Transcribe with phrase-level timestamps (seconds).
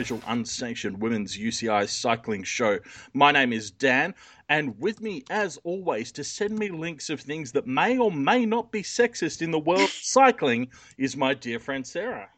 [0.00, 2.78] Hello and welcome to the unofficial unsanctioned women's UCI cycling show.
[3.12, 4.14] My name is Dan,
[4.48, 8.46] and with me, as always, to send me links of things that may or may
[8.46, 12.30] not be sexist in the world of cycling is my dear friend Sarah.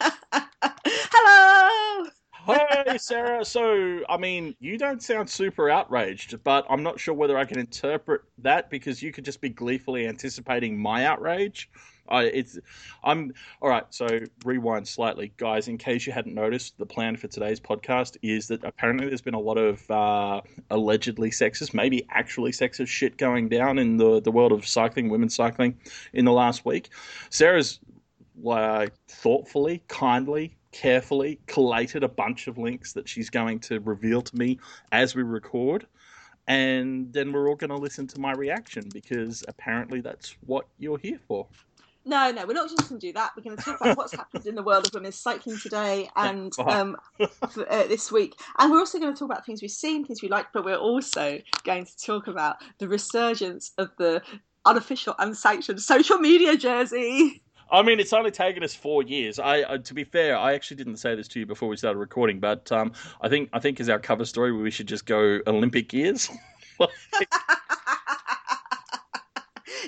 [0.00, 2.08] Hello.
[2.32, 3.44] Hi, Sarah.
[3.44, 7.58] So, I mean, you don't sound super outraged, but I'm not sure whether I can
[7.58, 11.68] interpret that because you could just be gleefully anticipating my outrage.
[12.08, 12.58] I, it's,
[13.04, 13.84] I'm all right.
[13.90, 14.06] So
[14.44, 15.68] rewind slightly, guys.
[15.68, 19.34] In case you hadn't noticed, the plan for today's podcast is that apparently there's been
[19.34, 24.30] a lot of uh, allegedly sexist, maybe actually sexist shit going down in the the
[24.30, 25.78] world of cycling, women's cycling,
[26.12, 26.90] in the last week.
[27.30, 27.80] Sarah's
[29.08, 34.58] thoughtfully, kindly, carefully collated a bunch of links that she's going to reveal to me
[34.92, 35.86] as we record.
[36.46, 40.98] And then we're all going to listen to my reaction because apparently that's what you're
[40.98, 41.46] here for.
[42.08, 43.32] No, no, we're not just going to do that.
[43.36, 46.58] We're going to talk about what's happened in the world of women's cycling today and
[46.66, 46.96] um,
[47.50, 48.32] for, uh, this week.
[48.58, 50.76] And we're also going to talk about things we've seen, things we like, but we're
[50.76, 54.22] also going to talk about the resurgence of the
[54.64, 57.42] unofficial, unsanctioned social media jersey.
[57.70, 59.38] I mean, it's only taken us four years.
[59.38, 61.98] I, uh, to be fair, I actually didn't say this to you before we started
[61.98, 65.40] recording, but um, I think I think as our cover story, we should just go
[65.46, 66.30] Olympic years.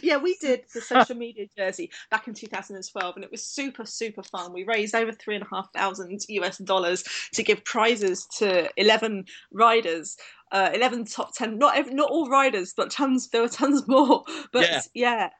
[0.03, 4.23] yeah, we did the social media jersey back in 2012, and it was super, super
[4.23, 4.53] fun.
[4.53, 9.25] We raised over three and a half thousand US dollars to give prizes to 11
[9.53, 10.17] riders.
[10.53, 14.25] Uh, 11 top 10 not every, not all riders but tons there were tons more
[14.53, 14.83] but Yeah.
[14.95, 15.31] yeah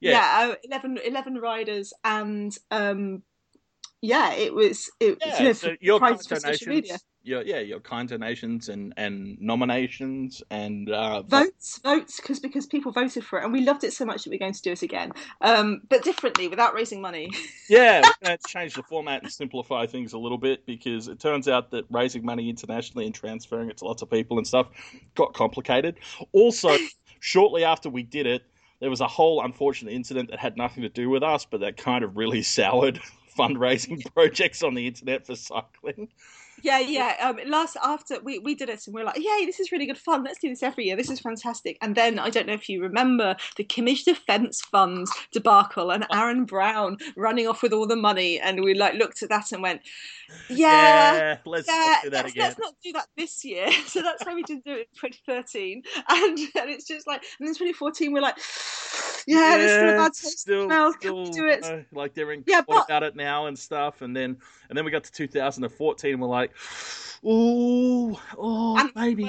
[0.00, 0.12] Yeah.
[0.12, 3.24] yeah, uh, 11, 11 riders and um
[4.00, 7.58] yeah it was it Yeah, you know, so your prizes for social media your, yeah,
[7.58, 13.40] your kind donations and, and nominations and uh, votes votes because because people voted for
[13.40, 15.80] it and we loved it so much that we're going to do it again um
[15.88, 17.30] but differently without raising money
[17.68, 21.18] Yeah, we're going to change the format and simplify things a little bit because it
[21.18, 24.66] turns out that raising money internationally and transferring it to lots of people and stuff
[25.14, 25.96] got complicated.
[26.32, 26.76] Also,
[27.20, 28.42] shortly after we did it,
[28.80, 31.78] there was a whole unfortunate incident that had nothing to do with us, but that
[31.78, 33.00] kind of really soured
[33.38, 36.08] fundraising projects on the internet for cycling.
[36.62, 39.60] Yeah yeah um last after we we did it and we are like yay this
[39.60, 42.30] is really good fun let's do this every year this is fantastic and then i
[42.30, 47.62] don't know if you remember the kimmage defense fund debacle and aaron brown running off
[47.62, 49.80] with all the money and we like looked at that and went
[50.48, 52.44] yeah let's yeah, not do that let's, again.
[52.44, 53.68] let's not do that this year.
[53.86, 55.82] So that's why we didn't do it in 2013.
[56.08, 58.36] And, and it's just like, and in 2014, we're like,
[59.26, 60.94] yeah, there's still a bad taste still, mouth.
[60.98, 61.64] still, do it?
[61.64, 64.36] uh, like they're in Yeah, but- about it now and stuff, and then
[64.68, 66.43] and then we got to 2014, and we're like,
[67.24, 69.28] ooh, oh, And maybe.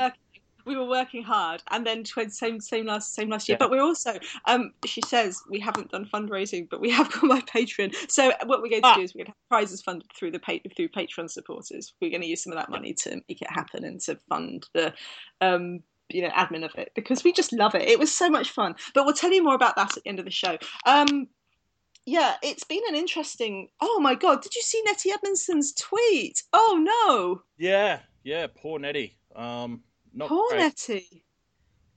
[0.66, 3.53] we were working hard, and then same same last same last year.
[3.56, 3.59] Yeah.
[3.66, 7.42] But we're also, um, she says we haven't done fundraising, but we have got my
[7.42, 7.94] Patreon.
[8.09, 8.96] So what we're going to Ah.
[8.96, 10.40] do is we're going to have prizes funded through the
[10.76, 11.94] through Patreon supporters.
[12.02, 14.68] We're going to use some of that money to make it happen and to fund
[14.74, 14.94] the,
[15.42, 17.84] um, you know, admin of it because we just love it.
[17.84, 18.76] It was so much fun.
[18.94, 20.58] But we'll tell you more about that at the end of the show.
[20.86, 21.28] Um,
[22.06, 23.70] yeah, it's been an interesting.
[23.82, 26.44] Oh my god, did you see Nettie Edmondson's tweet?
[26.54, 29.18] Oh no, Yeah, yeah, poor Nettie.
[29.36, 29.82] Um,
[30.14, 30.60] not poor great.
[30.60, 31.24] Nettie.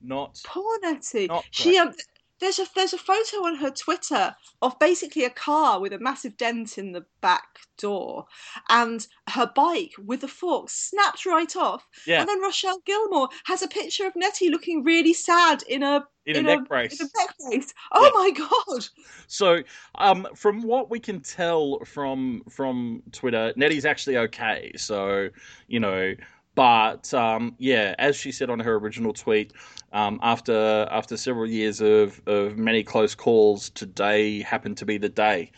[0.00, 0.40] Not.
[0.44, 1.26] Poor Nettie.
[1.26, 1.92] Not She um,
[2.40, 6.36] there's a there's a photo on her Twitter of basically a car with a massive
[6.36, 8.26] dent in the back door,
[8.68, 11.86] and her bike with the fork snapped right off.
[12.06, 12.20] Yeah.
[12.20, 16.36] And then Rochelle Gilmore has a picture of Nettie looking really sad in a In
[16.36, 17.00] a in neck brace.
[17.00, 17.74] In a neck brace.
[17.92, 18.10] Oh Yeah.
[18.14, 18.86] my god.
[19.28, 19.62] So,
[19.96, 24.72] um, from what we can tell from from Twitter, Nettie's actually okay.
[24.76, 25.28] So,
[25.68, 26.14] you know,
[26.54, 29.52] but um, yeah, as she said on her original tweet,
[29.92, 35.08] um, after after several years of of many close calls, today happened to be the
[35.08, 35.52] day.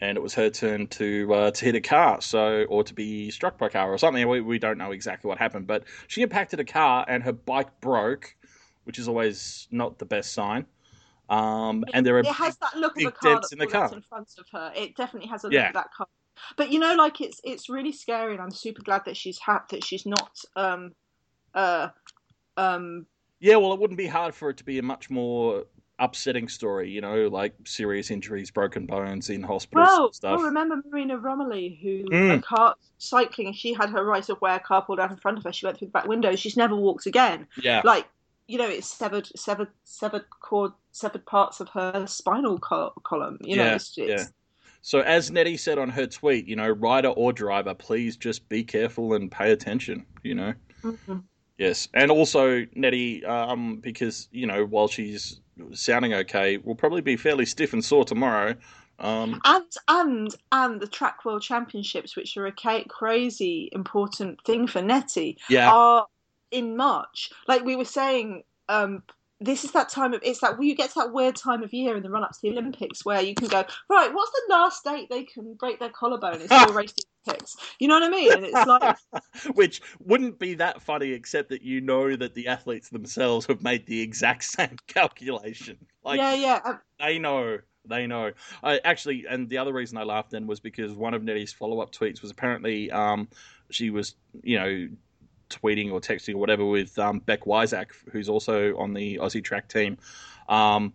[0.00, 3.30] And it was her turn to uh, to hit a car, so or to be
[3.30, 4.28] struck by a car or something.
[4.28, 7.80] We, we don't know exactly what happened, but she impacted a car and her bike
[7.80, 8.36] broke,
[8.86, 10.64] which is always not the best sign.
[11.28, 13.66] Um, and there are it has that look of a car dents that in the
[13.66, 13.90] car.
[13.92, 14.72] in front of her.
[14.76, 15.68] It definitely has a look Yeah.
[15.68, 16.06] of that car.
[16.56, 19.64] But you know, like it's it's really scary, and I'm super glad that she's ha-
[19.70, 20.92] that she's not um
[21.54, 21.88] uh
[22.56, 23.06] um
[23.40, 25.64] Yeah, well, it wouldn't be hard for it to be a much more
[25.98, 30.36] upsetting story, you know, like serious injuries, broken bones in hospitals well, and stuff.
[30.36, 32.38] well remember Marina Romilly who Mm.
[32.38, 35.38] a car cycling she had her right of way a car pulled out in front
[35.38, 38.06] of her she went through the back window she's never walked again yeah, like
[38.46, 43.56] you know it's severed severed severed cord severed parts of her spinal col- column you
[43.56, 44.26] know Yeah, it's, it's, yeah.
[44.82, 48.62] So as Nettie said on her tweet, you know, rider or driver, please just be
[48.62, 50.06] careful and pay attention.
[50.22, 50.54] You know.
[50.84, 51.24] Mhm.
[51.58, 55.40] Yes, and also Nettie, um, because you know, while she's
[55.72, 58.54] sounding okay, will probably be fairly stiff and sore tomorrow.
[59.00, 64.82] Um, and and and the track world championships, which are a crazy important thing for
[64.82, 66.06] Nettie, yeah, are
[66.50, 67.30] in March.
[67.48, 69.02] Like we were saying, um,
[69.40, 71.96] this is that time of it's like you get to that weird time of year
[71.96, 74.12] in the run up to the Olympics where you can go right.
[74.12, 77.56] What's the last date they can break their collarbone and still race the Olympics?
[77.78, 78.32] You know what I mean?
[78.32, 78.96] And it's like
[79.54, 83.86] which wouldn't be that funny, except that you know that the athletes themselves have made
[83.86, 85.76] the exact same calculation.
[86.02, 86.60] Like, yeah, yeah.
[86.64, 87.58] Um, they know.
[87.88, 88.32] They know.
[88.64, 91.80] I actually, and the other reason I laughed then was because one of Nettie's follow
[91.80, 93.28] up tweets was apparently um,
[93.70, 94.88] she was, you know,
[95.50, 99.68] tweeting or texting or whatever with um, Beck Wiasak, who's also on the Aussie track
[99.68, 99.98] team.
[100.48, 100.92] Um,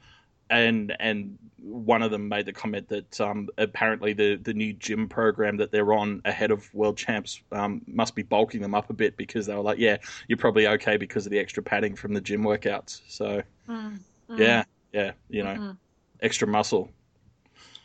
[0.50, 5.07] and and one of them made the comment that um, apparently the, the new gym
[5.07, 8.94] program that they're on ahead of world champs um, must be bulking them up a
[8.94, 9.95] bit because they were like, yeah,
[10.27, 13.01] you're probably okay because of the extra padding from the gym workouts.
[13.07, 14.00] So mm,
[14.30, 15.77] mm, yeah, yeah, you know, mm,
[16.21, 16.89] extra muscle.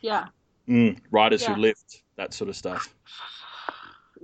[0.00, 0.26] yeah.
[0.68, 1.54] Mm, riders Yeah.
[1.54, 2.92] who lift that sort of stuff.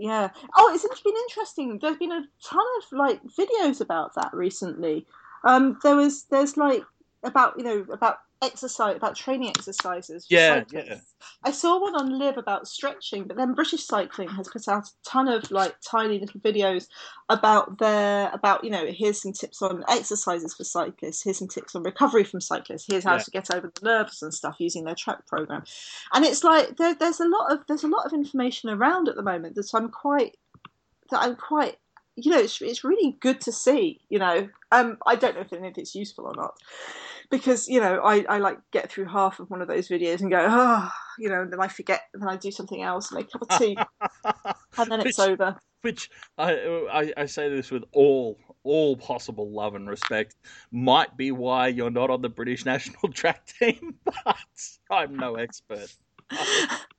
[0.02, 0.31] Yeah.
[0.56, 1.78] Oh, it's, been interesting.
[1.81, 5.06] There's been a ton of like videos about that recently.
[5.44, 6.82] Um, there was there's like
[7.22, 10.27] about you know about exercise about training exercises.
[10.27, 10.89] For Yeah, cyclists.
[10.89, 10.99] yeah.
[11.44, 14.91] I saw one on Live about stretching, but then British Cycling has put out a
[15.09, 16.87] ton of like tiny little videos
[17.29, 21.75] about their about you know here's some tips on exercises for cyclists, here's some tips
[21.75, 23.23] on recovery from cyclists, here's how Yeah.
[23.23, 25.62] to get over the nerves and stuff using their track program,
[26.12, 29.15] and it's like there, there's a lot of there's a lot of information around at
[29.17, 30.37] the moment that I'm quite
[31.11, 31.77] that I'm quite
[32.17, 35.53] you know it's it's really good to see you know um I don't know if
[35.53, 36.55] any of it's useful or not
[37.32, 40.31] because you know I, I like get through half of one of those videos and
[40.31, 40.88] go oh
[41.19, 43.38] you know and then I forget and then I do something else and make a
[43.38, 43.76] cup of tea
[44.79, 46.52] and then it's Which- over Which I,
[46.93, 50.37] I I say this with all all possible love and respect.
[50.70, 54.37] Might be why you're not on the British national track team, but
[54.88, 55.93] I'm no expert.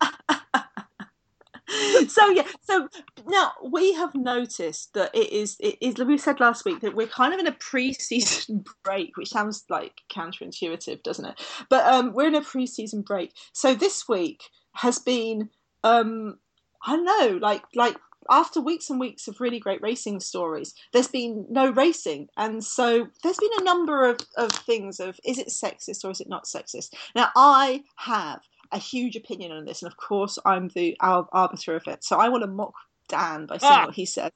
[2.08, 2.88] so yeah so
[3.28, 7.08] now we have noticed that it is it is we said last week that we're
[7.08, 11.42] kind of in a pre-season break which sounds like counterintuitive doesn't it?
[11.70, 13.34] But um we're in a pre-season break.
[13.54, 14.44] So this week
[14.74, 15.50] has been
[15.84, 16.38] um
[16.86, 17.98] i don't know like like
[18.30, 22.30] after weeks and weeks of really great racing stories there's been no racing.
[22.38, 26.22] And so there's been a number of, of things of is it sexist or is
[26.22, 26.94] it not sexist?
[27.16, 28.42] Now i have
[28.74, 32.04] a huge opinion on this, and of course, I'm the ar- arbiter of it.
[32.04, 32.74] So I want to mock
[33.08, 33.86] Dan by saying Ah!
[33.86, 34.32] what he said,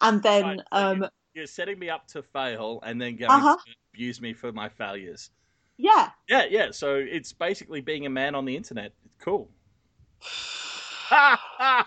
[0.00, 3.56] and then Right, so um, You're setting me up to fail and then going Uh-huh.
[3.56, 5.30] to abuse me for my failures.
[5.78, 6.70] yeah, Yeah, yeah.
[6.70, 8.92] So it's basically being a man on the internet.
[9.04, 9.48] It's cool.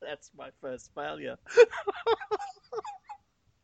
[0.00, 1.36] That's my first failure.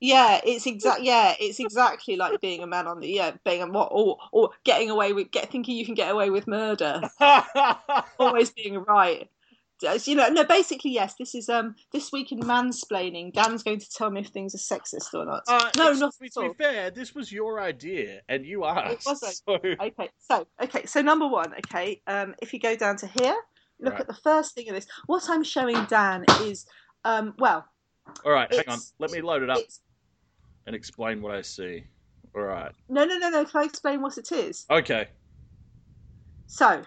[0.05, 1.01] yeah, it's exact.
[1.05, 4.51] Yeah, it's exactly like being a man on the yeah, being a what or or
[4.65, 7.03] getting away with get thinking you can get away with murder,
[8.19, 9.29] always being right.
[10.05, 10.45] You know, no.
[10.45, 11.15] Basically, yes.
[11.19, 13.33] This is um this week in mansplaining.
[13.33, 15.43] Dan's going to tell me if things are sexist or not.
[15.49, 19.07] Uh, no, not to, at to be fair, this was your idea, and you asked.
[19.07, 19.35] wasn't.
[19.47, 23.37] So, Okay, so okay, so number one, okay, um, if you go down to here,
[23.81, 24.01] look Right.
[24.01, 24.87] at the first thing of this.
[25.07, 26.67] What I'm showing Dan is,
[27.05, 27.67] um, well,
[28.25, 28.79] all right, hang on.
[28.99, 29.81] Let me load it up it's
[30.67, 31.85] and explain what I see.
[32.35, 32.73] All right.
[32.89, 33.45] no, no, no, no.
[33.45, 34.67] Can I explain what it is?
[34.71, 35.09] Okay.
[36.47, 36.83] So,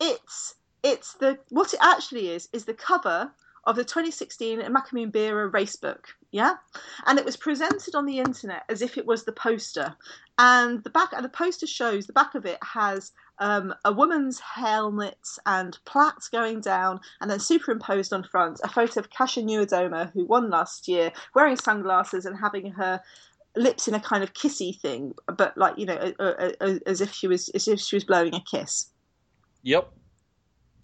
[0.00, 3.32] it's it's the what it actually is is the cover
[3.64, 6.54] of the 2016 Emakumeen Bira race book, yeah,
[7.06, 9.94] and it was presented on the internet as if it was the poster,
[10.38, 14.38] and the back and the poster shows the back of it has um, a woman's
[14.38, 19.40] helmet and plaits going down, and then superimposed on front a photo of Kasia
[20.14, 23.00] who won last year, wearing sunglasses and having her
[23.56, 27.00] lips in a kind of kissy thing, but like you know, a, a, a, as
[27.00, 28.86] if she was as if she was blowing a kiss.
[29.62, 29.90] Yep.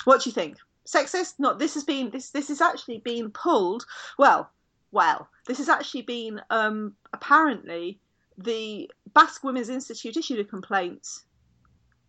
[0.05, 0.59] What do you think?
[0.87, 1.35] Sexist?
[1.39, 1.59] Not.
[1.59, 2.31] This has been this.
[2.31, 3.87] This has actually been pulled.
[4.19, 4.51] Well,
[4.93, 5.29] well.
[5.47, 8.01] This has actually been um, apparently
[8.37, 11.07] the Basque Women's Institute issued a complaint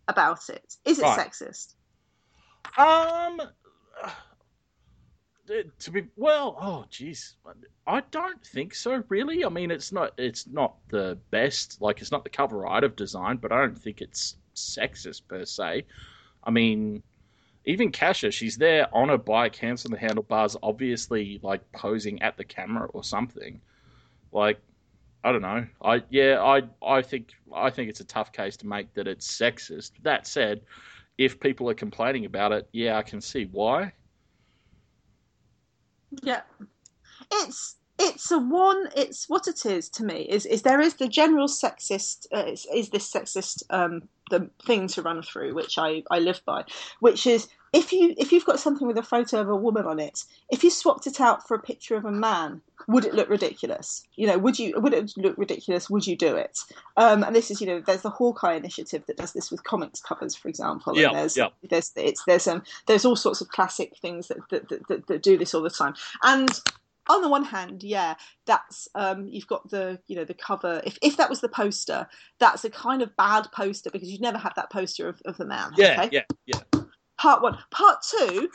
[0.08, 0.74] about it.
[0.84, 1.18] Is it Right.
[1.18, 1.74] sexist?
[2.76, 3.40] Um.
[4.02, 4.10] uh,
[5.78, 7.34] To be well, oh jeez,
[7.86, 9.02] I don't think so.
[9.08, 11.80] Really, I mean, it's not it's not the best.
[11.80, 15.44] Like, it's not the cover art of design, but I don't think it's sexist per
[15.46, 15.86] se.
[16.44, 17.02] I mean,
[17.64, 22.36] even Kasia, she's there on a bike, hands on the handlebars, obviously like posing at
[22.36, 23.60] the camera or something.
[24.32, 24.60] Like,
[25.24, 25.66] I don't know.
[25.82, 29.26] I yeah, I I think I think it's a tough case to make that it's
[29.26, 29.92] sexist.
[30.02, 30.62] That said,
[31.16, 33.92] if people are complaining about it, yeah, I can see why.
[36.22, 36.42] Yeah.
[37.32, 41.08] It's it's a one it's what it is to me is is there is the
[41.08, 46.02] general sexist uh, is, is this sexist um the thing to run through which i
[46.10, 46.62] i live by
[47.00, 49.98] which is if you if you've got something with a photo of a woman on
[49.98, 53.28] it if you swapped it out for a picture of a man would it look
[53.28, 56.58] ridiculous you know would you would it look ridiculous would you do it
[56.96, 60.00] um and this is you know there's the hawkeye initiative that does this with comics
[60.00, 61.48] covers for example Yeah, there's yeah.
[61.68, 65.22] there's it's there's um there's all sorts of classic things that that, that, that that
[65.22, 66.48] do this all the time and
[67.08, 70.82] on the one hand, yeah, that's um, you've got the you know the cover.
[70.84, 72.06] If if that was the poster,
[72.38, 75.46] that's a kind of bad poster because you'd never have that poster of, of the
[75.46, 75.72] man.
[75.76, 76.08] Yeah, okay?
[76.12, 76.60] yeah, yeah.
[77.18, 77.58] Part one.
[77.70, 78.48] Part two.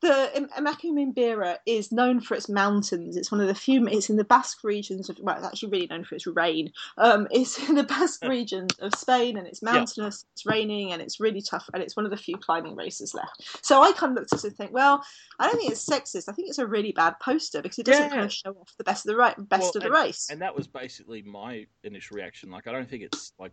[0.00, 3.16] The Im- is known for its mountains.
[3.16, 3.86] It's one of the few.
[3.86, 5.18] It's in the Basque regions of.
[5.18, 6.72] Well, it's actually really known for its rain.
[6.98, 10.26] Um, it's in the Basque region of Spain, and it's mountainous.
[10.34, 11.70] It's raining, and it's really tough.
[11.72, 13.64] And it's one of the few climbing races left.
[13.64, 15.02] So I kind of looked at it and think, well,
[15.38, 16.28] I don't think it's sexist.
[16.28, 18.10] I think it's a really bad poster because it doesn't Yeah.
[18.10, 20.28] kind of show off the best of the right, best Well, of the race.
[20.30, 22.50] And that was basically my initial reaction.
[22.50, 23.52] Like, I don't think it's like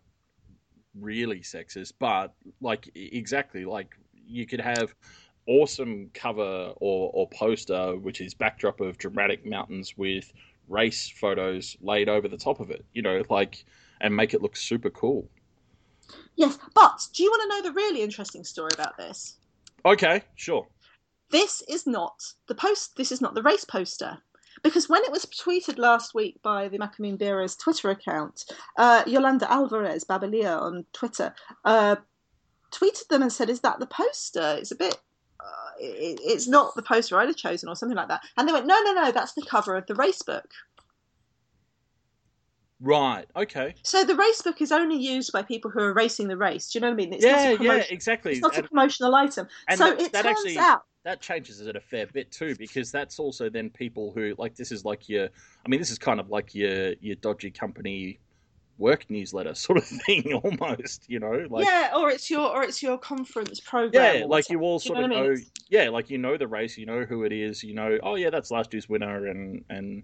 [1.00, 4.94] really sexist, but like exactly like you could have
[5.46, 10.32] awesome cover or, or poster, which is backdrop of dramatic mountains with
[10.68, 12.84] race photos laid over the top of it.
[12.92, 13.64] You know, like
[14.00, 15.28] and make it look super cool.
[16.36, 19.36] yes, but do you want to know the really interesting story about this?
[19.84, 20.66] Okay, sure.
[21.30, 22.14] this is not
[22.46, 24.18] the post this is not the race poster
[24.62, 28.44] because when it was tweeted last week by the Emakumeen Bira's Twitter account,
[28.76, 31.96] uh, Yolanda Alvarez Babalia on Twitter uh,
[32.72, 34.56] tweeted them and said, "Is that the poster?
[34.58, 34.98] It's a bit."
[35.40, 38.22] Uh, it, it's not the poster I'd have chosen, or something like that.
[38.36, 40.48] And they went, "No, no, no, that's the cover of the race book."
[42.80, 43.26] Right.
[43.36, 43.74] Okay.
[43.84, 46.70] So the race book is only used by people who are racing the race.
[46.70, 47.12] Do you know what I mean?
[47.12, 47.74] It's not yeah.
[47.74, 47.84] a Yeah.
[47.90, 48.32] Exactly.
[48.32, 49.46] It's not a promotional item.
[49.68, 52.54] and so that- it that turns actually- out that changes it a fair bit too
[52.56, 55.28] because that's also then people who like this is like your
[55.66, 58.18] i mean this is kind of like your your dodgy company
[58.78, 62.82] work newsletter sort of thing almost you know like yeah, or it's your or it's
[62.82, 64.20] your conference program.
[64.20, 65.34] yeah like you all Do you sort know of what I mean?
[65.34, 68.14] know yeah like you know the race you know who it is you know oh
[68.16, 70.02] yeah that's last year's winner and and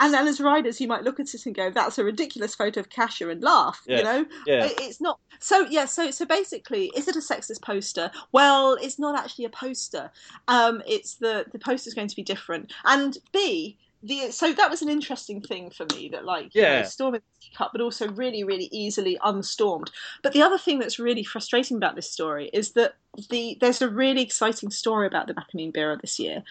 [0.00, 2.80] And then as riders, you might look at it and go, "That's a ridiculous photo
[2.80, 3.80] of Kasia," and laugh.
[3.86, 3.98] Yeah.
[3.98, 5.20] You know, yeah it's not.
[5.38, 8.10] So yeah, so so basically, is it a sexist poster?
[8.32, 10.10] Well, it's not actually a poster.
[10.48, 12.72] Um, it's the the poster is going to be different.
[12.84, 13.78] And B.
[14.06, 16.76] The, so that was an interesting thing for me that like you Yeah.
[16.76, 19.90] know, storming the cup but also really really easily unstormed
[20.22, 22.96] but the other thing that's really frustrating about this story is that
[23.30, 26.42] the there's a really exciting story about the Emakumeen Bira this year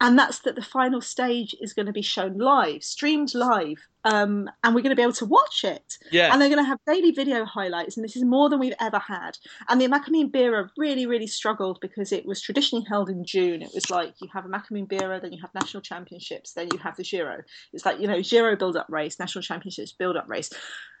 [0.00, 4.48] and that's that the final stage is going to be shown live, streamed live, um,
[4.62, 5.98] and we're going to be able to watch it.
[6.12, 8.74] yeah And they're going to have daily video highlights, and this is more than we've
[8.80, 9.38] ever had.
[9.68, 13.62] And the Emakumeen Bira really, really struggled because it was traditionally held in June.
[13.62, 16.78] It was like you have a Emakumeen Bira, then you have national championships, then you
[16.78, 17.42] have the Giro.
[17.72, 20.50] It's like you know Giro build-up race, national championships build-up race.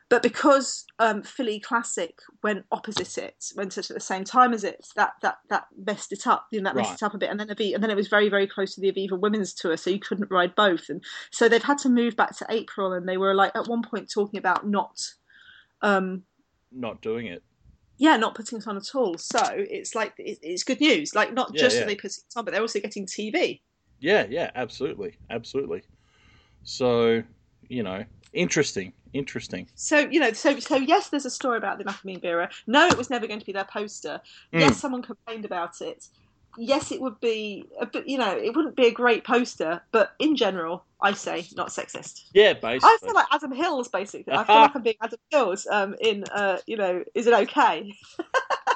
[0.08, 4.86] But because um, Philly Classic went opposite it, went at the same time as it,
[4.94, 6.46] that that that messed it up.
[6.52, 8.08] You know, that messed it up a bit, and then Aviva, and then it was
[8.08, 11.48] very very close to the Aviva Women's Tour, so you couldn't ride both, and so
[11.48, 14.38] they've had to move back to April, and they were like at one point talking
[14.38, 14.96] about not,
[15.82, 16.22] um,
[16.70, 17.42] not doing it
[17.98, 19.16] yeah, not putting it on at all.
[19.18, 21.14] So it's like it's good news.
[21.14, 21.80] Like not Yeah, just yeah.
[21.80, 23.60] that they put it on, but they're also getting TV.
[23.98, 25.82] yeah yeah absolutely absolutely
[26.62, 27.22] so
[27.68, 31.84] you know interesting interesting So you know, so so yes, there's a story about the
[31.84, 32.50] Emakumeen Bira.
[32.66, 34.20] No, it was never going to be their poster.
[34.52, 34.60] Mm.
[34.60, 36.08] Yes, someone complained about it.
[36.58, 40.14] Yes, it would be, a bit, you know, it wouldn't be a great poster, but
[40.18, 42.22] in general, I say not sexist.
[42.32, 44.32] yeah basically I feel like Adam Hills, basically.
[44.32, 45.66] I feel like I'm being Adam Hills.
[45.70, 47.92] Um, in uh, you know, is it okay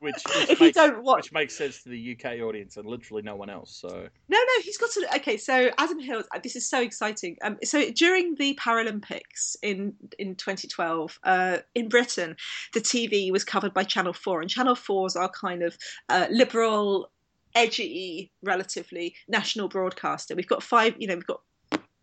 [0.00, 1.24] which, which if you makes, don't watch?
[1.24, 4.62] which makes sense to the uk audience and literally no one else so No, no,
[4.62, 5.16] he's got to.
[5.16, 7.36] Okay, so Adam Hills, uh, this is so exciting.
[7.42, 12.36] Um, so during the Paralympics in in 2012, uh, in Britain,
[12.74, 15.76] the TV was covered by Channel Four, and Channel Fours are kind of
[16.08, 17.10] uh, liberal,
[17.54, 20.34] edgy, relatively national broadcaster.
[20.34, 20.94] We've got five.
[20.98, 21.40] You know, we've got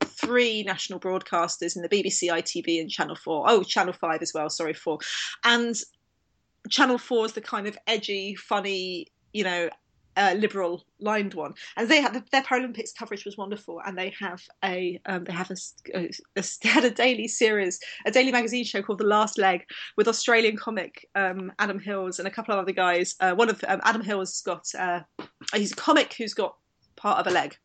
[0.04, 3.46] three national broadcasters in the BBC, ITV, and Channel Four.
[3.48, 4.50] Oh, Channel Five as well.
[4.50, 5.00] Sorry, four,
[5.44, 5.76] and
[6.70, 9.70] Channel Four is the kind of edgy, funny, you know,
[10.18, 14.42] uh, liberal lined one, and they had their Paralympics coverage was wonderful, and they have
[14.64, 15.56] a um, they have a,
[15.94, 19.66] a, a they had a daily series, a daily magazine show called The Last Leg
[19.98, 23.16] with Australian comic um, Adam Hills and a couple of other guys.
[23.20, 25.02] Uh, one of um, Adam Hills has got uh,
[25.54, 26.56] he's a comic who's got
[26.96, 27.58] part of a leg,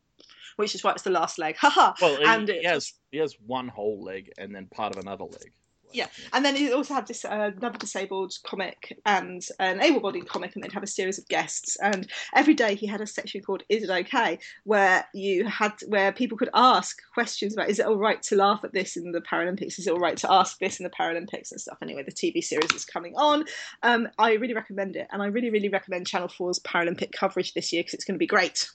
[0.57, 1.55] which is why it's the last leg.
[1.59, 1.93] Haha.
[2.01, 5.01] well he, And he it- has he has one whole leg and then part of
[5.01, 5.53] another leg
[5.93, 10.55] Yeah, and then he also had this uh, another disabled comic and an able-bodied comic,
[10.55, 11.77] and they'd have a series of guests.
[11.81, 16.11] And every day he had a section called "Is It Okay," where you had where
[16.11, 19.21] people could ask questions about: Is it all right to laugh at this in the
[19.21, 19.79] Paralympics?
[19.79, 21.77] Is it all right to ask this in the Paralympics and stuff?
[21.81, 23.45] Anyway, the TV series is coming on.
[23.83, 27.71] Um, I really recommend it, and I really, really recommend Channel 4's Paralympic coverage this
[27.71, 28.69] year because it's going to be great.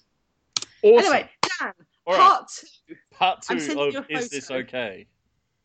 [0.83, 1.13] Awesome.
[1.13, 1.73] Anyway, Dan,
[2.07, 2.17] right.
[2.17, 2.95] part two.
[3.13, 4.51] Part two of Is This.
[4.51, 5.07] Okay?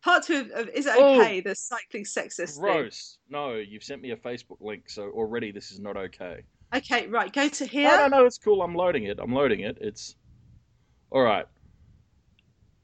[0.02, 1.20] Part two of, of Is It Oh.
[1.20, 1.40] Okay?
[1.40, 2.90] The cycling sexist thing.
[3.30, 6.42] No, you've sent me a Facebook link, so already this is not okay.
[6.74, 7.32] Okay, right.
[7.32, 7.96] Go to No, here.
[7.96, 8.62] no, no, it's cool.
[8.62, 9.18] I'm loading it.
[9.20, 9.78] I'm loading it.
[9.80, 10.16] It's
[11.10, 11.46] all right.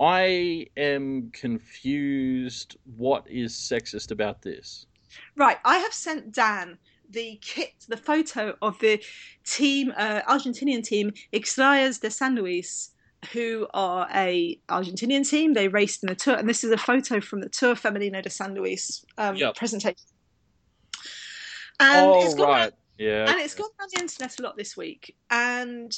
[0.01, 2.77] I am confused.
[2.97, 4.87] What is sexist about this?
[5.37, 6.79] Right, I have sent Dan
[7.11, 9.03] the kit, the photo of the
[9.45, 12.91] team, uh, Argentinian team, Xirayas de San Luis,
[13.33, 15.55] who are a Argentinian team.
[15.55, 18.31] They raced in the Tour, and this is a photo from the Tour Femenino de
[18.31, 19.57] San Luis um, Yep.
[19.57, 19.97] presentation.
[21.81, 22.73] And oh, it's gone right.
[22.99, 23.31] Yeah.
[23.31, 25.97] and it's gone around the internet a lot this week and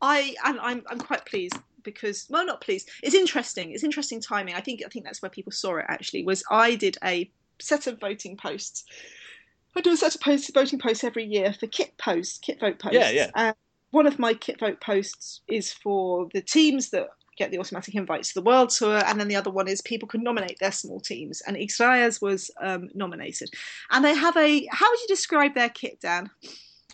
[0.00, 4.54] i and i'm i'm quite pleased because well not pleased it's interesting it's interesting timing
[4.54, 7.28] i think i think that's where people saw it actually was i did a
[7.58, 8.84] set of voting posts
[9.76, 12.78] i do a set of posts voting posts every year for kit posts kit vote
[12.78, 13.52] posts Yeah, yeah.
[13.90, 18.28] One of my kit vote posts is for the teams that get the automatic invites
[18.28, 21.00] to the world tour and then the other one is people can nominate their small
[21.00, 21.40] teams.
[21.46, 23.50] And Xirayas was um, nominated.
[23.90, 26.30] And they have a how would you describe their kit dan?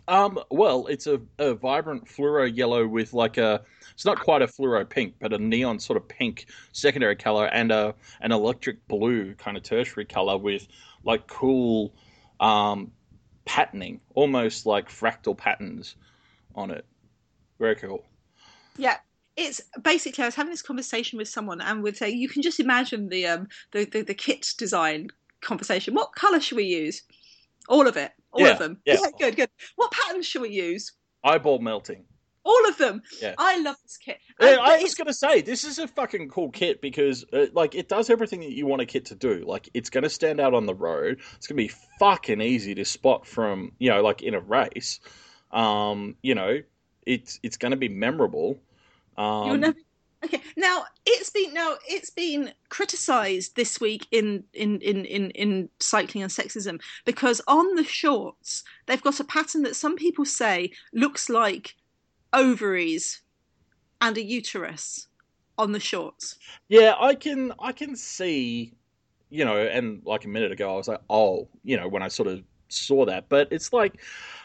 [0.09, 3.63] Um, well, it's a, a vibrant fluoro yellow with like a.
[3.93, 7.73] It's not quite a fluoro pink, but a neon sort of pink secondary color and
[7.73, 10.69] a an electric blue kind of tertiary color with
[11.03, 11.93] like cool
[12.39, 12.93] um,
[13.47, 15.97] patterning, almost like fractal patterns
[16.57, 16.85] on it.
[17.59, 18.05] Very cool.
[18.77, 18.97] Yeah,
[19.37, 22.61] it's basically I was having this conversation with someone, and with a, you can just
[22.61, 25.09] imagine the um the, the the kit design
[25.41, 25.95] conversation.
[25.95, 27.03] What color should we use?
[27.69, 28.79] All of it, all Yeah, of them.
[28.87, 28.97] yeah.
[29.19, 29.51] good, good.
[29.77, 30.93] What patterns should we use?
[31.25, 32.05] Eyeball melting.
[32.45, 33.03] All of them.
[33.21, 33.35] Yeah.
[33.39, 34.19] I love this kit.
[34.41, 37.89] Yeah, I was gonna say this is a fucking cool kit because uh, like it
[37.89, 39.43] does everything that you want a kit to do.
[39.45, 41.21] Like it's gonna stand out on the road.
[41.35, 45.01] It's gonna be fucking easy to spot from you know like in a race.
[45.57, 46.61] Um, you know,
[47.07, 48.61] it's it's gonna be memorable.
[49.17, 49.79] Um, never.
[50.25, 55.69] Okay, now it's been now it's been criticised this week in, in in in in
[55.79, 60.73] cycling and sexism because on the shorts they've got a pattern that some people say
[60.93, 61.77] looks like
[62.33, 63.23] ovaries
[64.01, 65.07] and a uterus
[65.59, 66.37] on the shorts.
[66.69, 68.73] Yeah, I can I can see,
[69.31, 72.09] you know, and like a minute ago I was like, oh, you know, when I
[72.09, 74.01] sort of saw that, but it's like,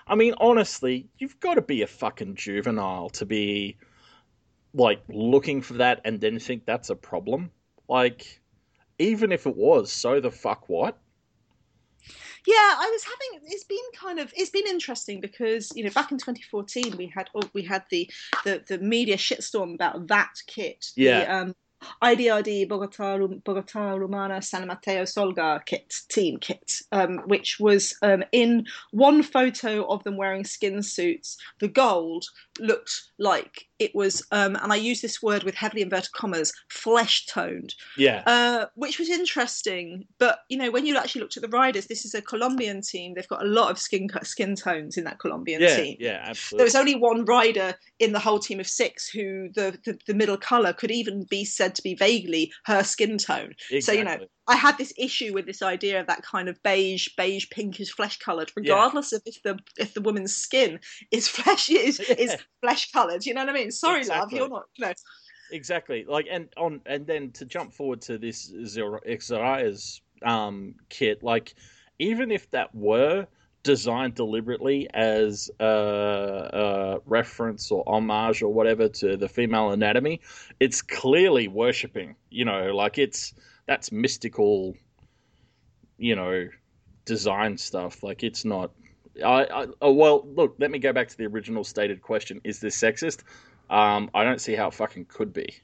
[0.07, 3.77] I mean, honestly, you've got to be a fucking juvenile to be
[4.73, 7.51] like looking for that and then think that's a problem.
[7.87, 8.41] Like,
[8.99, 10.97] even if it was, so the fuck what?
[12.47, 13.47] Yeah, I was having.
[13.51, 14.33] It's been kind of.
[14.35, 18.09] It's been interesting because you know back in 2014 we had we had the
[18.43, 20.87] the the media shitstorm about that kit.
[20.95, 21.19] Yeah.
[21.19, 21.55] The, um,
[22.03, 28.65] IDRD Bogota Bogota Humana San Mateo Solgar kit team kit, um, which was um, in
[28.91, 31.37] one photo of them wearing skin suits.
[31.59, 32.25] The gold
[32.61, 37.25] looked like it was, um, and I use this word with heavily inverted commas, flesh
[37.25, 40.05] toned Yeah, uh, which was interesting.
[40.19, 43.13] But you know, when you actually looked at the riders, this is a Colombian team.
[43.13, 45.97] They've got a lot of skin skin tones in that Colombian yeah, team.
[45.99, 46.57] yeah, absolutely.
[46.57, 50.13] There was only one rider in the whole team of six who the, the, the
[50.13, 53.53] middle colour could even be said to be vaguely her skin tone.
[53.79, 54.27] So, you know, Exactly.
[54.47, 58.17] I had this issue with this idea of that kind of beige, beige, pinkish, flesh
[58.17, 60.79] coloured, regardless of if the if the woman's skin
[61.11, 63.25] is flesh is is flesh coloured.
[63.25, 63.71] You know what I mean?
[63.71, 64.65] Sorry, love, you're not.
[64.75, 64.93] You know,
[65.51, 66.05] Exactly.
[66.07, 71.53] Like and on and then to jump forward to this Xirayas um kit, like
[71.99, 73.27] even if that were
[73.63, 80.19] designed deliberately as a, a reference or homage or whatever to the female anatomy,
[80.59, 82.15] it's clearly worshipping.
[82.29, 83.33] You know, like it's
[83.71, 84.75] that's mystical.
[85.97, 86.49] You know,
[87.05, 88.03] design stuff.
[88.03, 88.71] Like it's not.
[89.23, 90.27] I, I oh well.
[90.35, 93.23] Look, let me go back to the original stated question: Is this sexist?
[93.69, 95.55] Um, I don't see how it fucking could be.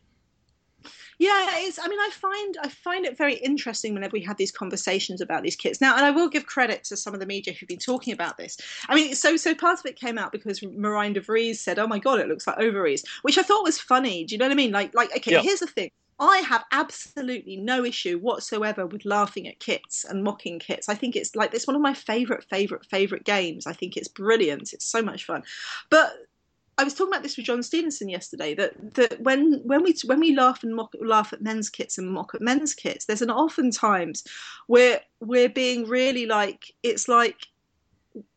[1.20, 1.80] Yeah, it's.
[1.80, 5.44] I mean, I find I find it very interesting whenever we have these conversations about
[5.44, 5.82] these kits.
[5.82, 8.38] Now, and I will give credit to some of the media who've been talking about
[8.38, 8.58] this.
[8.88, 11.88] I mean, so so part of it came out because Marijn de Vries said, "Oh
[11.88, 14.24] my god, it looks like ovaries," which I thought was funny.
[14.24, 14.72] Do you know what I mean?
[14.72, 15.42] Like, like okay, Yeah.
[15.42, 15.90] here's the thing.
[16.20, 20.90] I have absolutely no issue whatsoever with laughing at kits and mocking kits.
[20.90, 23.68] I think it's like it's one of my favorite, favorite, favorite games.
[23.68, 24.74] I think it's brilliant.
[24.74, 25.44] It's so much fun.
[25.92, 26.14] But
[26.80, 28.56] I was talking about this with John Stevenson yesterday.
[28.56, 32.10] That that when when we when we laugh and mock, laugh at men's kits and
[32.10, 34.24] mock at men's kits, there's an oftentimes
[34.68, 37.48] where we're being really like it's like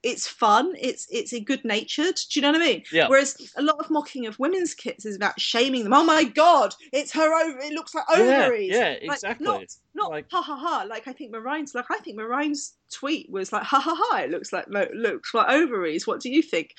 [0.03, 2.83] it's fun it's it's a good natured do you know what i mean?
[2.93, 3.09] Yeah.
[3.09, 5.93] whereas a lot of mocking of women's kits is about shaming them.
[5.93, 8.71] Oh my god it's her over it looks like ovaries.
[8.73, 9.45] yeah, Like, exactly.
[9.47, 9.65] not
[9.95, 13.53] not Like- ha ha ha like i think marine's like i think marine's tweet was
[13.53, 16.07] like ha ha ha it looks like looks like ovaries.
[16.07, 16.75] What do you think?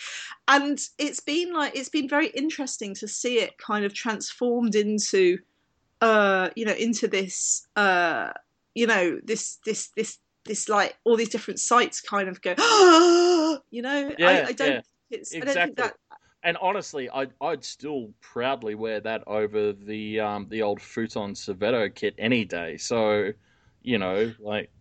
[0.48, 5.38] And it's been like it's been very interesting to see it kind of transformed into
[6.02, 8.32] uh you know into this uh
[8.76, 12.54] you know this this this this like all these different sites kind of go
[13.72, 15.64] you know Yeah, I, I don't yeah, think it's I don't exactly.
[15.64, 15.96] think that
[16.44, 21.94] And honestly, I'd I'd still proudly wear that over the um the old futon Cervelo
[21.94, 22.78] kit any day.
[22.78, 23.32] So,
[23.84, 24.72] you know, like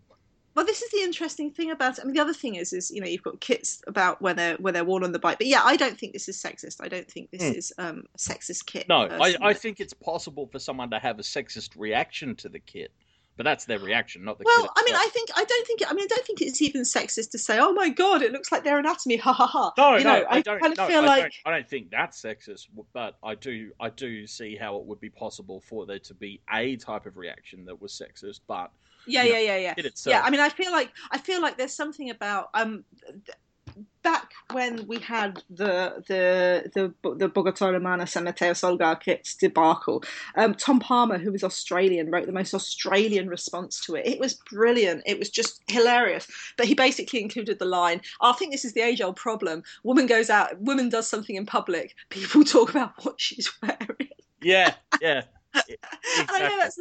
[0.55, 2.91] well this is the interesting thing about it i mean the other thing is is
[2.91, 5.47] you know you've got kits about where they're where they're worn on the bike but
[5.47, 7.51] yeah i don't think this is sexist i don't think this Hmm.
[7.51, 9.37] is um a sexist kit no, I.
[9.43, 12.93] I think it's possible for someone to have a sexist reaction to the kit,
[13.37, 15.93] but that's their reaction, not the well i mean i think i don't think i
[15.93, 18.65] mean i don't think it's even sexist to say oh my god it looks like
[18.65, 20.61] their anatomy ha ha ha No, you no, know I, don't.
[20.61, 21.35] kind of no, feel I like don't.
[21.47, 23.71] I don't think that's sexist, but I do.
[23.81, 27.17] I do see how it would be possible for there to be a type of
[27.17, 28.71] reaction that was sexist, but
[29.07, 31.73] yeah yeah know, yeah yeah yeah i mean i feel like i feel like there's
[31.73, 32.85] something about um
[33.25, 33.39] th-
[34.03, 40.03] back when we had the the the the Bogota Humana San Mateo Solgar kits debacle,
[40.37, 44.07] um, Tom Palmer, who was Australian, wrote the most Australian response to it.
[44.07, 45.03] It was brilliant.
[45.07, 46.27] It was just hilarious.
[46.57, 48.01] But he basically included the line.
[48.21, 49.63] I think this is the age old problem.
[49.85, 51.95] Woman goes out, woman does something in public.
[52.09, 54.09] People talk about what she's wearing.
[54.43, 55.23] yeah, yeah,
[56.19, 56.79] And I know that's.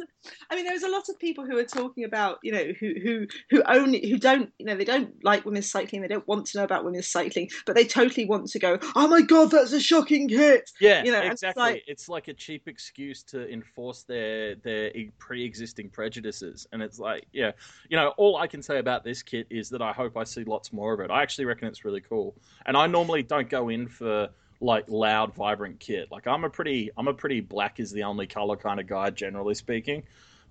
[0.50, 2.94] I mean, there was a lot of people who are talking about, you know, who
[3.02, 6.02] who who only who don't, you know, they don't like women's cycling.
[6.02, 8.78] They don't want to know about women's cycling, but they totally want to go.
[8.96, 10.70] Oh my god, that's a shocking hit!
[10.80, 11.62] Yeah, you know, and it's exactly.
[11.62, 17.26] like- It's like a cheap excuse to enforce their their pre-existing prejudices, and it's like,
[17.32, 17.52] yeah,
[17.88, 20.44] you know, all I can say about this kit is that I hope I see
[20.44, 21.10] lots more of it.
[21.10, 22.34] I actually reckon it's really cool,
[22.66, 24.28] and I normally don't go in for
[24.60, 26.10] like loud, vibrant kit.
[26.10, 29.10] Like I'm a pretty, I'm a pretty black is the only color kind of guy,
[29.10, 30.02] generally speaking,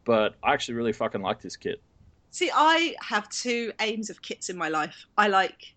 [0.04, 1.82] but I actually really fucking like this kit.
[2.32, 5.06] See, I have two aims of kits in my life.
[5.18, 5.74] I like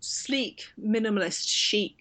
[0.00, 1.96] sleek, minimalist, chic.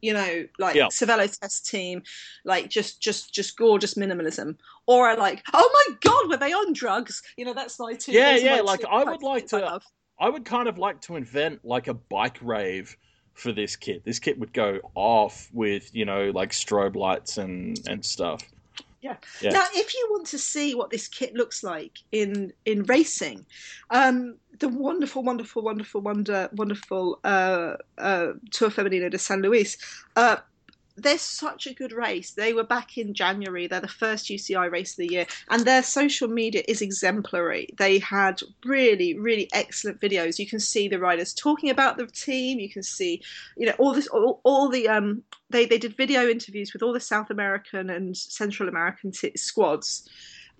[0.00, 0.86] You know, like Yeah.
[0.86, 2.02] Cervelo test team,
[2.44, 4.56] like just just just gorgeous minimalism.
[4.86, 7.22] Or I like, oh my god, were they on drugs?
[7.36, 8.10] You know, that's my two.
[8.10, 9.80] Yeah, yeah, like, I would like kits I to-
[10.18, 12.96] I would kind of like to invent like a bike rave
[13.34, 14.04] for this kit.
[14.04, 18.42] This kit would go off with you know like strobe lights and and stuff.
[19.02, 19.16] Yeah.
[19.42, 23.44] Now, if you want to see what this kit looks like in in racing,
[23.90, 29.76] um, the wonderful, wonderful, wonderful, wonder, wonderful uh, uh, Tour Femenino de San Luis.
[30.14, 30.36] Uh,
[30.96, 32.32] they're such a good race.
[32.32, 33.66] They were back in January.
[33.66, 37.68] They're the first UCI race of the year, and their social media is exemplary.
[37.76, 40.38] They had really, really excellent videos.
[40.38, 42.58] You can see the riders talking about the team.
[42.58, 43.22] You can see,
[43.56, 46.92] you know, all this, all, all the um, they they did video interviews with all
[46.92, 50.08] the South American and Central American t- squads.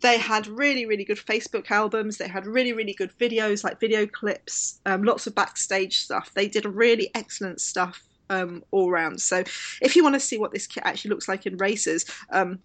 [0.00, 2.18] They had really, really good Facebook albums.
[2.18, 6.32] They had really, really good videos, like video clips, um, lots of backstage stuff.
[6.34, 9.20] They did really excellent stuff um, all round.
[9.20, 9.44] So,
[9.80, 12.58] if you want to see what this kit actually looks like in races, um,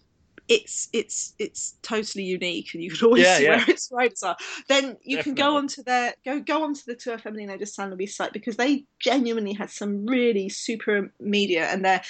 [0.48, 3.58] it's it's it's totally unique, and you can always Yeah, see yeah.
[3.58, 4.38] where its riders are.
[4.70, 5.58] Then you can go Definitely.
[5.58, 9.54] onto their go go onto the Tour Femenino de San Luis site because they genuinely
[9.54, 12.02] had some really super media, and they're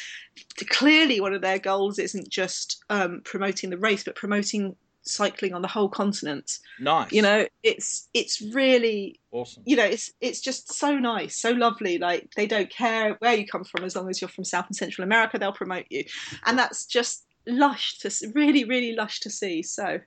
[0.69, 4.75] clearly one of their goals isn't just um, promoting the race, but promoting
[5.07, 6.59] cycling on the whole continent.
[6.79, 7.11] Nice.
[7.11, 9.63] You know, it's it's really awesome.
[9.65, 13.45] you know it's it's just so nice so lovely like they don't care where you
[13.45, 16.03] come from as long as you're from south and central america they'll promote you
[16.45, 19.99] and that's just lush to really really lush to see so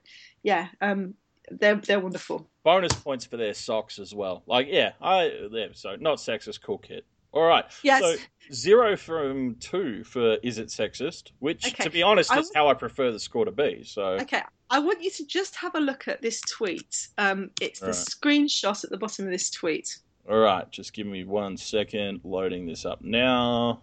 [0.43, 1.13] yeah um
[1.51, 4.43] they're they're wonderful Bonus points for their socks as well.
[4.45, 7.05] Like yeah, I yeah, so not sexist, cool kit.
[7.33, 7.65] All right.
[7.83, 8.15] yes So
[8.53, 11.31] zero from two for is it sexist?
[11.39, 11.83] Which, Okay.
[11.83, 13.83] to be honest, I is how I prefer the score to be.
[13.83, 17.79] So okay i want you to just have a look at this tweet um it's
[17.81, 17.95] the Right.
[17.95, 19.87] screenshot at the bottom of this tweet
[20.29, 22.21] all right, just give me one second.
[22.23, 23.81] Loading this up now.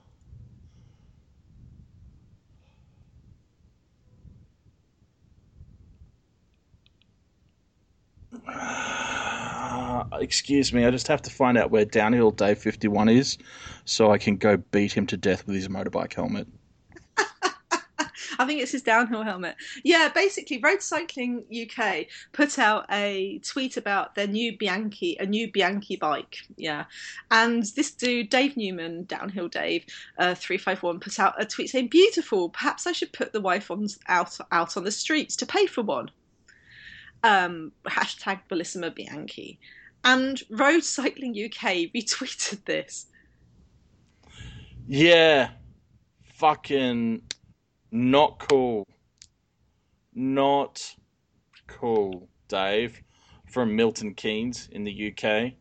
[10.21, 13.39] Excuse me, I just have to find out where Downhill Day 51 is
[13.85, 16.47] so I can go beat him to death with his motorbike helmet.
[18.39, 19.57] I think it's his downhill helmet.
[19.83, 25.51] Yeah, basically, Road Cycling UK put out a tweet about their new Bianchi, a new
[25.51, 26.37] Bianchi bike.
[26.57, 26.85] Yeah,
[27.31, 29.85] and this dude, Dave Newman, Downhill Dave,
[30.19, 32.51] uh, three five one, put out a tweet saying, "Beautiful.
[32.51, 35.83] Perhaps I should put the wife on out out on the streets to pay for
[35.83, 36.11] one."
[37.25, 39.59] Um, hashtag Bellissima Bianchi.
[40.05, 43.07] And Road Cycling UK retweeted this.
[44.87, 45.51] Yeah.
[46.35, 47.23] Fucking
[47.91, 48.87] not cool.
[50.15, 50.95] Not
[51.67, 53.03] cool, Dave,
[53.47, 55.53] from Milton Keynes in the UK.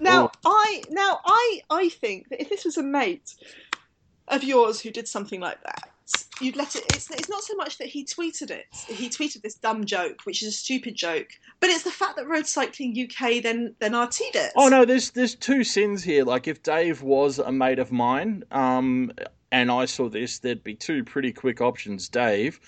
[0.00, 0.50] Now, oh.
[0.62, 3.34] I now I I think that if this was a mate
[4.28, 5.90] of yours who did something like that,
[6.40, 6.84] you'd let it.
[6.94, 8.66] It's, it's not so much that he tweeted it.
[8.88, 11.28] He tweeted this dumb joke, which is a stupid joke,
[11.60, 14.52] but it's the fact that Road Cycling UK then then RT'd it.
[14.56, 16.24] Oh no, there's there's two sins here.
[16.24, 19.12] Like if Dave was a mate of mine, um,
[19.50, 22.08] and I saw this, there'd be two pretty quick options.
[22.08, 22.60] Dave,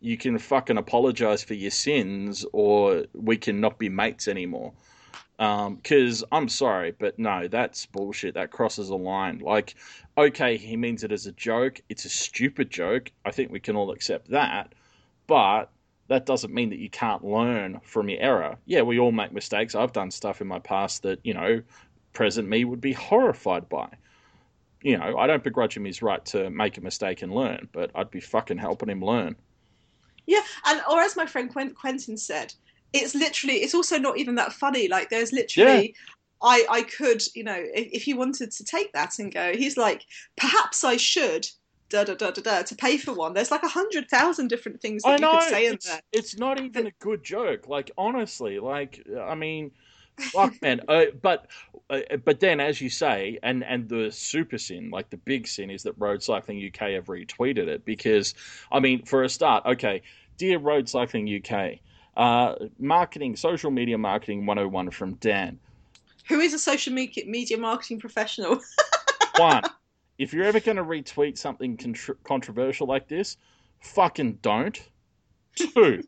[0.00, 4.72] you can fucking apologize for your sins, or we can not be mates anymore.
[5.38, 8.34] Because um, I'm sorry, but no, that's bullshit.
[8.34, 9.38] That crosses a line.
[9.38, 9.74] Like,
[10.16, 11.80] okay, he means it as a joke.
[11.88, 13.10] It's a stupid joke.
[13.24, 14.72] I think we can all accept that.
[15.26, 15.70] But
[16.12, 18.56] that doesn't mean that you can't learn from your error.
[18.66, 19.74] Yeah, we all make mistakes.
[19.74, 21.62] I've done stuff in my past that, you know,
[22.12, 23.88] present me would be horrified by.
[24.82, 27.90] You know, I don't begrudge him his right to make a mistake and learn, but
[27.94, 29.36] I'd be fucking helping him learn.
[30.26, 32.52] Yeah, and or as my friend Quentin said,
[32.92, 36.48] it's literally it's also not even that funny like there's literally yeah.
[36.48, 39.76] i i could you know if, if you wanted to take that and go he's
[39.76, 40.04] like
[40.36, 41.46] perhaps i should
[41.92, 43.34] da da da da da to pay for one.
[43.34, 46.00] There's like a hundred thousand different things that I you know, could say in there.
[46.10, 47.68] it's not even a good joke.
[47.68, 49.70] Like honestly like i mean
[50.16, 50.80] fuck man.
[50.88, 51.46] Uh, but
[51.90, 55.70] uh, but then as you say and and the super sin like the big sin
[55.70, 58.34] is that road cycling uk have retweeted it because
[58.70, 60.02] i mean for a start okay
[60.36, 61.78] dear road cycling uk
[62.16, 65.58] uh, marketing, social media marketing 101 from Dan.
[66.28, 68.60] Who is a social media marketing professional?
[69.36, 69.62] One,
[70.18, 73.36] if you're ever going to retweet something contr- controversial like this,
[73.80, 74.78] fucking don't.
[75.54, 76.02] Two,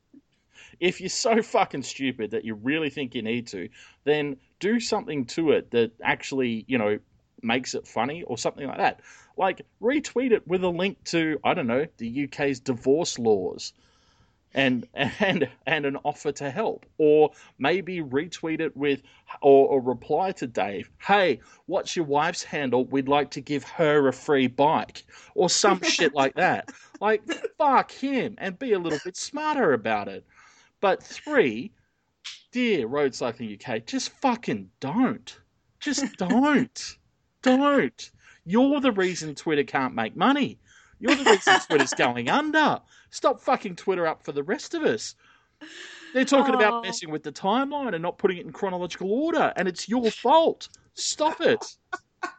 [0.80, 3.68] if you're so fucking stupid that you really think you need to,
[4.04, 6.98] then do something to it that actually, you know,
[7.42, 9.00] makes it funny or something like that.
[9.36, 13.72] Like retweet it with a link to, I don't know, the UK's divorce laws
[14.54, 19.02] and and and an offer to help or maybe retweet it with
[19.42, 22.84] or, or, reply to dave hey what's your wife's handle?
[22.84, 26.70] We'd like to give her a free bike or some shit like that.
[27.00, 27.22] Like
[27.58, 30.24] fuck him and be a little bit smarter about it.
[30.80, 31.72] But three
[32.52, 35.38] dear road cycling uk just fucking don't.
[35.80, 36.96] Just don't.
[37.42, 38.10] Don't.
[38.44, 40.58] You're the reason twitter can't make money
[41.04, 42.80] you're the reason Twitter's going under.
[43.10, 45.14] Stop fucking Twitter up for the rest of us.
[46.14, 46.58] They're talking oh.
[46.58, 50.10] about messing with the timeline and not putting it in chronological order, and it's your
[50.10, 50.70] fault.
[50.94, 51.62] Stop it.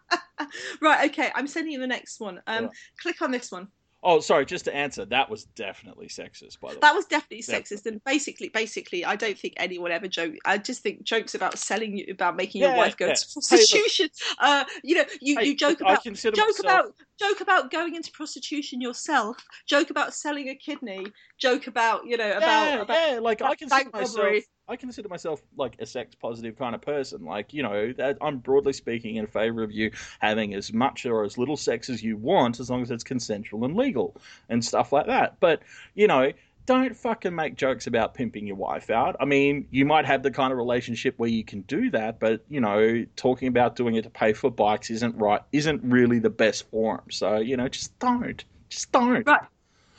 [0.82, 2.41] right, okay, I'm sending you the next one.
[2.47, 2.73] Um, right.
[2.99, 3.67] Click on this one.
[4.08, 4.46] Oh, sorry.
[4.46, 6.60] Just to answer, that was definitely sexist.
[6.60, 10.08] By the way, that was definitely sexist, and basically, basically, I don't think anyone ever
[10.08, 10.36] joke.
[10.46, 13.15] I just think jokes about selling you, about making yeah, your wife go yeah.
[13.15, 14.10] to prostitution.
[14.13, 16.60] Hey, uh, you know, you, hey, you joke about joke myself...
[16.60, 19.38] about joke about going into prostitution yourself.
[19.68, 21.08] Joke about selling a kidney.
[21.39, 23.20] Joke about you know about yeah, about, yeah.
[23.20, 24.18] Like I consider myself.
[24.18, 24.46] Robbery.
[24.67, 27.23] I consider myself like a sex positive kind of person.
[27.23, 31.38] Like, you know, I'm broadly speaking in favor of you having as much or as
[31.38, 34.15] little sex as you want as long as it's consensual and legal
[34.49, 35.39] and stuff like that.
[35.39, 35.62] But,
[35.93, 36.32] you know,
[36.65, 39.15] don't fucking make jokes about pimping your wife out.
[39.19, 42.43] I mean, you might have the kind of relationship where you can do that, but
[42.49, 45.41] you know, talking about doing it to pay for bikes isn't right.
[45.51, 47.04] Isn't really the best form.
[47.12, 48.43] So you know, just don't.
[48.69, 49.28] Just don't.
[49.28, 49.41] Right.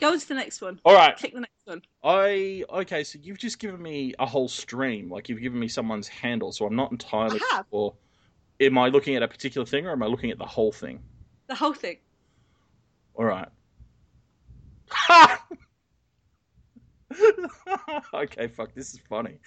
[0.00, 0.78] Go on to the next one.
[0.84, 1.16] All right.
[1.16, 1.82] Click the next one.
[2.04, 6.08] I okay, so you've just given me a whole stream, like you've given me someone's
[6.08, 7.94] handle, so I'm not entirely sure.
[8.60, 11.00] Am I looking at a particular thing or am I looking at the whole thing?
[11.46, 11.96] The whole thing.
[13.14, 13.48] All right.
[18.14, 19.38] okay, fuck, this is funny.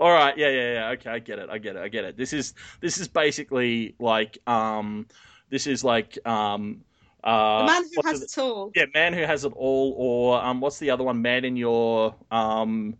[0.00, 0.88] All right, yeah, yeah, yeah.
[0.90, 1.48] Okay, I get it.
[1.48, 1.82] I get it.
[1.82, 2.16] I get it.
[2.16, 5.06] This is this is basically like um
[5.50, 6.82] this is like um
[7.24, 8.72] uh, the man who has it, it, all.
[8.74, 11.22] Yeah, man who has it all, or um, what's the other one?
[11.22, 12.96] Man in your um,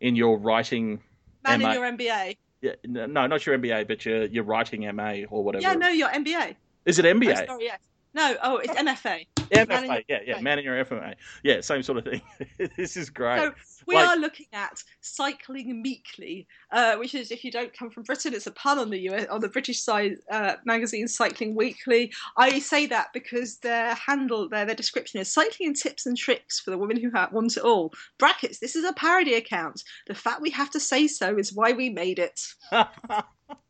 [0.00, 1.00] in your writing.
[1.44, 1.68] Man MA.
[1.68, 2.36] in your MBA.
[2.62, 5.62] Yeah, no, not your MBA, but your your writing MA or whatever.
[5.62, 6.56] Yeah, no, your MBA.
[6.86, 7.42] Is it MBA?
[7.42, 7.80] Oh, sorry, yes.
[8.14, 9.26] No, oh, it's MFA.
[9.36, 11.14] MFA, yeah, yeah, man in your FMA.
[11.42, 12.22] Yeah, same sort of thing.
[12.76, 13.38] this is great.
[13.38, 13.52] So,
[13.86, 18.02] we like, are looking at cycling meekly, uh, which is if you don't come from
[18.02, 22.12] Britain, it's a pun on the US on the British side uh, magazine Cycling Weekly.
[22.36, 26.60] I say that because their handle, their their description is cycling and tips and tricks
[26.60, 27.92] for the women who want it all.
[28.18, 28.58] Brackets.
[28.58, 29.82] This is a parody account.
[30.06, 32.40] The fact we have to say so is why we made it.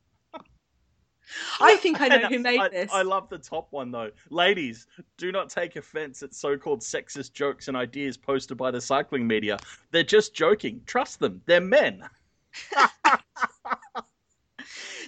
[1.60, 2.90] I think I know who made I, this.
[2.92, 4.10] I love the top one though.
[4.30, 4.86] Ladies,
[5.16, 9.58] do not take offense at so-called sexist jokes and ideas posted by the cycling media.
[9.90, 10.80] They're just joking.
[10.86, 11.42] Trust them.
[11.46, 12.02] They're men.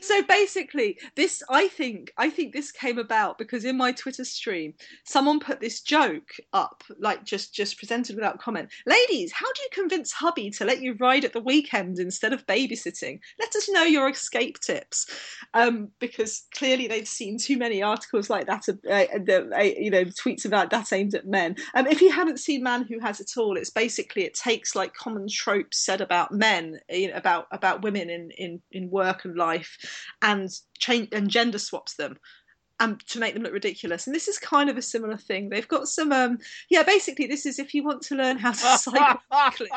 [0.03, 4.75] so basically this i think i think this came about because in my twitter stream
[5.05, 8.69] someone put this joke up like just just presented without comment.
[8.87, 12.47] Ladies how do you convince hubby to let you ride at the weekend instead of
[12.47, 13.21] babysitting?
[13.39, 15.07] Let us know your escape tips.
[15.55, 20.45] Um, because clearly they've seen too many articles like that uh, uh, you know tweets
[20.45, 21.57] about that aimed at men.
[21.75, 24.95] Um, if you haven't seen man who has it all it's basically it takes like
[24.95, 29.37] common tropes said about men you know, about about women in in in work and
[29.37, 29.79] life
[30.23, 32.19] and change and gender swaps them
[32.81, 34.07] and to make them look ridiculous.
[34.07, 35.49] And this is kind of a similar thing.
[35.49, 36.39] They've got some, um,
[36.71, 39.71] yeah, basically, this is if you want to learn how to cycle quickly.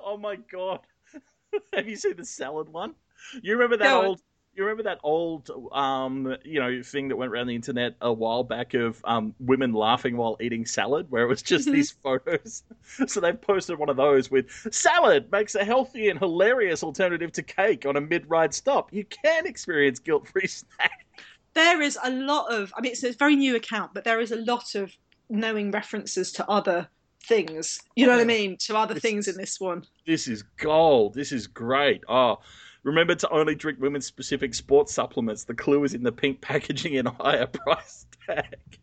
[0.00, 0.80] oh my god!
[1.72, 2.94] Have you seen the salad one?
[3.42, 4.20] You remember that old?
[4.56, 8.44] You remember that old, um, you know, thing that went around the internet a while
[8.44, 12.62] back of um, women laughing while eating salad, where it was just these photos.
[13.06, 17.42] so they've posted one of those with salad makes a healthy and hilarious alternative to
[17.42, 18.92] cake on a mid-ride stop.
[18.92, 21.06] You can experience guilt-free snack.
[21.54, 24.32] There is a lot of, I mean, it's a very new account, but there is
[24.32, 24.92] a lot of
[25.28, 26.88] knowing references to other
[27.24, 27.80] things.
[27.96, 28.56] You know what I mean?
[28.58, 29.84] To other things in this one.
[30.06, 31.14] This is gold.
[31.14, 32.02] This is great.
[32.08, 32.38] Oh,
[32.84, 35.44] Remember to only drink women's specific sports supplements.
[35.44, 38.78] The clue is in the pink packaging and higher price tag.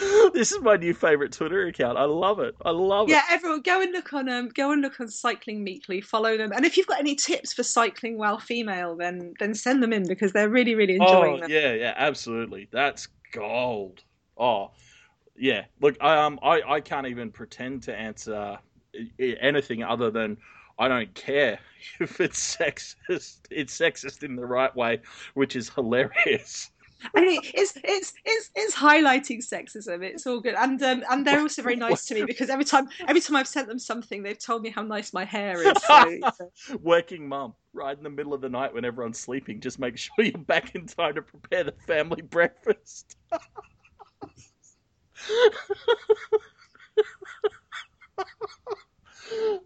[0.32, 1.98] this is my new favorite Twitter account.
[1.98, 2.54] I love it.
[2.64, 3.22] I love yeah, it.
[3.28, 6.00] Yeah, everyone go and look on um go and look on Cycling Meekly.
[6.00, 9.82] Follow them, and if you've got any tips for cycling while female, then then send
[9.82, 11.50] them in because they're really really enjoying oh, them.
[11.50, 12.68] Yeah, yeah, absolutely.
[12.72, 14.02] That's gold.
[14.36, 14.70] Oh,
[15.36, 15.64] yeah.
[15.80, 18.58] Look, I um, I I can't even pretend to answer
[19.18, 20.38] anything other than
[20.78, 21.58] I don't care
[22.00, 23.38] if it's sexist.
[23.50, 25.00] It's sexist in the right way,
[25.34, 26.70] which is hilarious.
[27.14, 30.02] I mean, it's it's it's it's highlighting sexism.
[30.02, 32.88] It's all good, and um, and they're also very nice to me because every time
[33.06, 35.82] every time I've sent them something, they've told me how nice my hair is.
[35.82, 36.78] So, so.
[36.82, 40.24] Working mum, right in the middle of the night when everyone's sleeping, just make sure
[40.24, 43.16] you're back in time to prepare the family breakfast.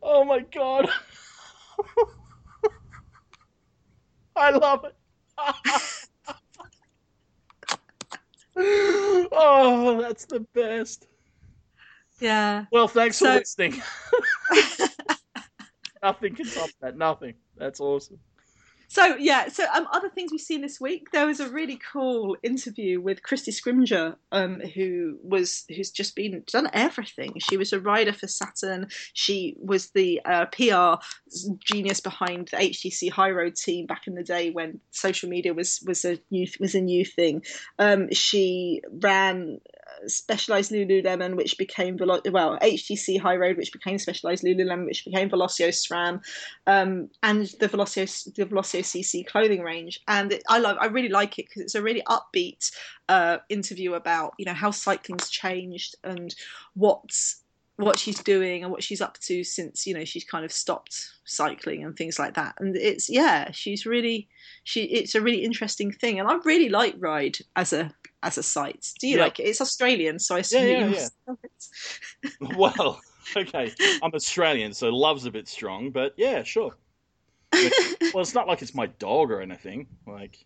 [0.02, 0.88] Oh my god.
[4.36, 4.94] I love it.
[9.32, 11.06] oh, that's the best.
[12.20, 12.64] Yeah.
[12.72, 13.26] Well, thanks so...
[13.26, 13.82] for listening.
[16.02, 16.96] Nothing can top that.
[16.96, 17.34] Nothing.
[17.56, 18.18] That's awesome.
[18.90, 21.10] So yeah, so um, other things we've seen this week.
[21.12, 26.42] There was a really cool interview with Kristy Scrymgeour, um, who was who's just been
[26.50, 27.34] done everything.
[27.38, 28.88] She was a rider for Saturn.
[29.12, 31.04] She was the uh, PR
[31.58, 35.82] genius behind the HTC High Road team back in the day when social media was
[35.86, 37.44] was a new was a new thing.
[37.78, 39.60] Um, she ran
[40.06, 45.28] Specialized Lululemon, which became Velo- well HTC High Road, which became Specialized Lululemon, which became
[45.28, 46.20] Velocio SRAM,
[46.66, 50.00] um, and the Velocio the Velocio CC clothing range.
[50.06, 52.70] And it, I love, I really like it because it's a really upbeat
[53.08, 56.34] uh, interview about you know how cycling's changed and
[56.74, 57.42] what's
[57.78, 61.10] what she's doing and what she's up to since you know she's kind of stopped
[61.24, 64.28] cycling and things like that and it's yeah she's really
[64.64, 68.42] she it's a really interesting thing and i really like ride as a as a
[68.42, 68.92] site.
[69.00, 69.24] Do you yeah.
[69.24, 69.44] like it?
[69.44, 71.34] It's australian so i assume yeah, yeah,
[72.56, 73.00] well
[73.36, 73.72] okay.
[74.02, 76.72] I'm australian so love's a bit strong but yeah sure.
[77.52, 80.44] Well it's not like it's my dog or anything like.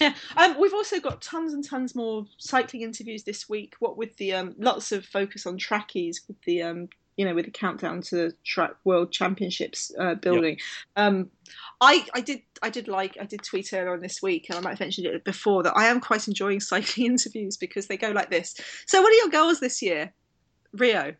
[0.00, 3.74] Yeah, um, we've also got tons and tons more cycling interviews this week.
[3.78, 7.44] What with the um, lots of focus on trackies with the um, you know with
[7.44, 10.58] the countdown to the track world championships uh, building.
[10.96, 11.06] Yep.
[11.06, 11.30] Um,
[11.80, 14.62] I I did I did like I did tweet earlier on this week, and I
[14.62, 18.10] might have mentioned it before that I am quite enjoying cycling interviews because they go
[18.10, 18.54] like this.
[18.86, 20.12] So, what are your goals this year?
[20.72, 21.14] Rio.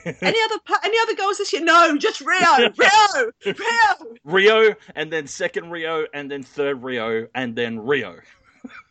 [0.04, 1.64] any other any other goals this year?
[1.64, 7.56] No, just Rio, Rio, Rio, Rio, and then second Rio, and then third Rio, and
[7.56, 8.16] then Rio.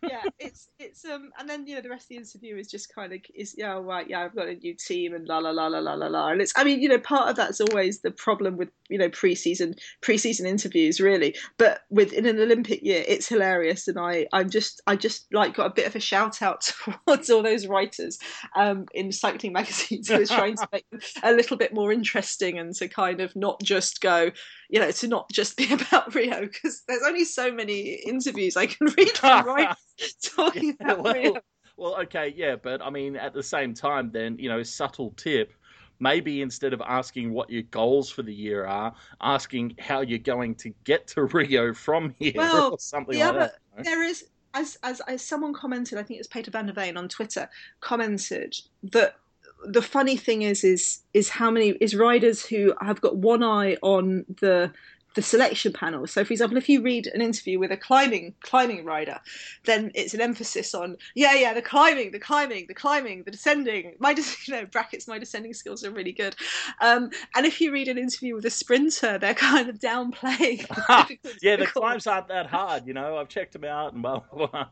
[0.07, 2.93] Yeah, it's it's um, and then you know the rest of the interview is just
[2.93, 5.67] kind of is yeah, right, yeah, I've got a new team and la la la
[5.67, 8.11] la la la la, and it's I mean you know part of that's always the
[8.11, 13.27] problem with you know preseason preseason interviews really, but with in an Olympic year it's
[13.27, 16.61] hilarious, and I I'm just I just like got a bit of a shout out
[17.05, 18.17] towards all those writers
[18.55, 20.09] um in cycling magazines.
[20.09, 23.35] Who are trying to make them a little bit more interesting and to kind of
[23.35, 24.31] not just go
[24.69, 28.67] you know, to not just be about Rio because there's only so many interviews I
[28.67, 29.75] can read Ryan
[30.23, 31.33] talking Yeah, about well, Rio.
[31.77, 35.53] well, okay, yeah, but I mean, at the same time, then you know, subtle tip.
[35.99, 40.53] Maybe instead of asking what your goals for the year are, asking how you're going
[40.55, 43.83] to get to Rio from here Well, or something the like other- that.
[43.83, 47.07] There is, as, as as someone commented, I think it's Peter van der Veen on
[47.09, 48.55] Twitter commented
[48.91, 49.15] that
[49.65, 53.75] the funny thing is is is how many is riders who have got one eye
[53.81, 54.71] on the
[55.17, 56.05] the selection panel.
[56.05, 59.19] So, for example, if you read an interview with a climbing climbing rider,
[59.65, 63.95] then it's an emphasis on yeah, yeah, the climbing, the climbing, the climbing, the descending.
[63.97, 64.11] My
[64.45, 66.35] you know brackets, my descending skills are really good.
[66.81, 70.67] Um, and if you read an interview with a sprinter, they're kind of downplaying.
[71.41, 73.17] yeah, the climbs aren't that hard, you know.
[73.17, 74.47] I've checked them out and blah blah.
[74.47, 74.67] blah.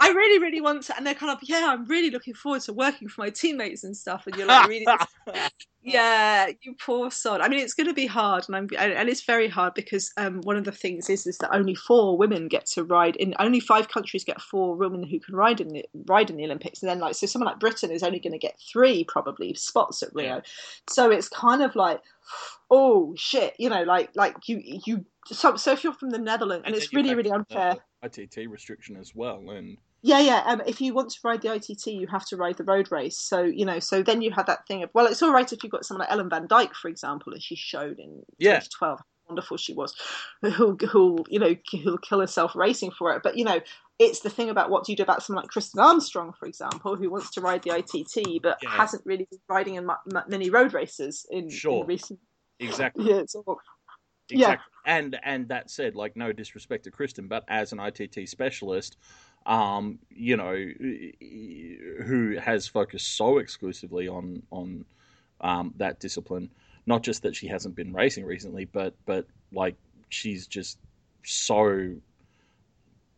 [0.00, 2.72] I really, really want to, and they're kind of, yeah, I'm really looking forward to
[2.72, 4.28] working for my teammates and stuff.
[4.28, 4.86] And you're like, reading
[5.82, 7.40] yeah, you poor sod.
[7.40, 10.12] I mean, it's going to be hard, and I'm, and and it's very hard because
[10.16, 13.34] um, one of the things is is that only four women get to ride in.
[13.38, 16.82] Only five countries get four women who can ride in the ride in the Olympics,
[16.82, 20.02] and then like so, someone like Britain is only going to get three probably spots
[20.02, 20.26] at Rio.
[20.26, 20.40] Yeah.
[20.90, 22.00] So it's kind of like,
[22.70, 25.04] oh shit, you know, like like you you.
[25.26, 27.76] So, so if you're from the Netherlands, and then it's really really unfair.
[28.02, 30.42] ITT restriction as well, and Yeah, yeah.
[30.46, 33.18] Um, if you want to ride the ITT, you have to ride the road race.
[33.18, 35.62] So you know, so then you have that thing of well, it's all right if
[35.62, 38.60] you've got someone like Ellen van Dijk, for example, as she showed in Yeah.
[38.60, 39.94] 2012, how wonderful she was,
[40.42, 43.22] who who you know who'll kill herself racing for it.
[43.24, 43.60] But you know,
[43.98, 46.94] it's the thing about what do you do about someone like Kristin Armstrong, for example,
[46.94, 48.70] who wants to ride the ITT but Yeah.
[48.70, 49.88] hasn't really been riding in
[50.28, 51.80] many road races in, Sure.
[51.82, 52.20] in recent
[52.60, 53.04] exactly.
[53.06, 53.34] years.
[53.34, 53.56] Or,
[54.30, 54.36] Exactly.
[54.36, 54.56] Yeah.
[54.84, 58.96] And and that said, like no disrespect to Kristin, but as an ITT specialist,
[59.46, 60.54] um, you know,
[62.04, 64.84] who has focused so exclusively on on
[65.40, 66.50] um, that discipline,
[66.86, 69.76] not just that she hasn't been racing recently, but but like
[70.10, 70.78] she's just
[71.24, 71.94] so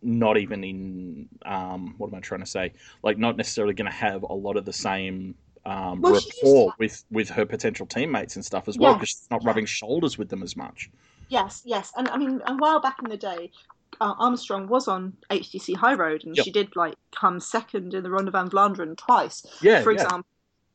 [0.02, 2.72] not even in um, what am I trying to say?
[3.02, 5.34] Like not necessarily going to have a lot of the same
[5.66, 9.28] um, Well, rapport with with her potential teammates and stuff as well because Yes, she's
[9.30, 9.44] not yeah.
[9.44, 10.90] rubbing shoulders with them as much.
[11.28, 13.52] Yes, yes, and I mean, a while back in the day,
[14.01, 16.45] uh, Armstrong was on HTC High Road, and Yep.
[16.45, 20.03] she did like come second in the Ronde van Vlaanderen twice, Yeah, for yeah.
[20.03, 20.26] example.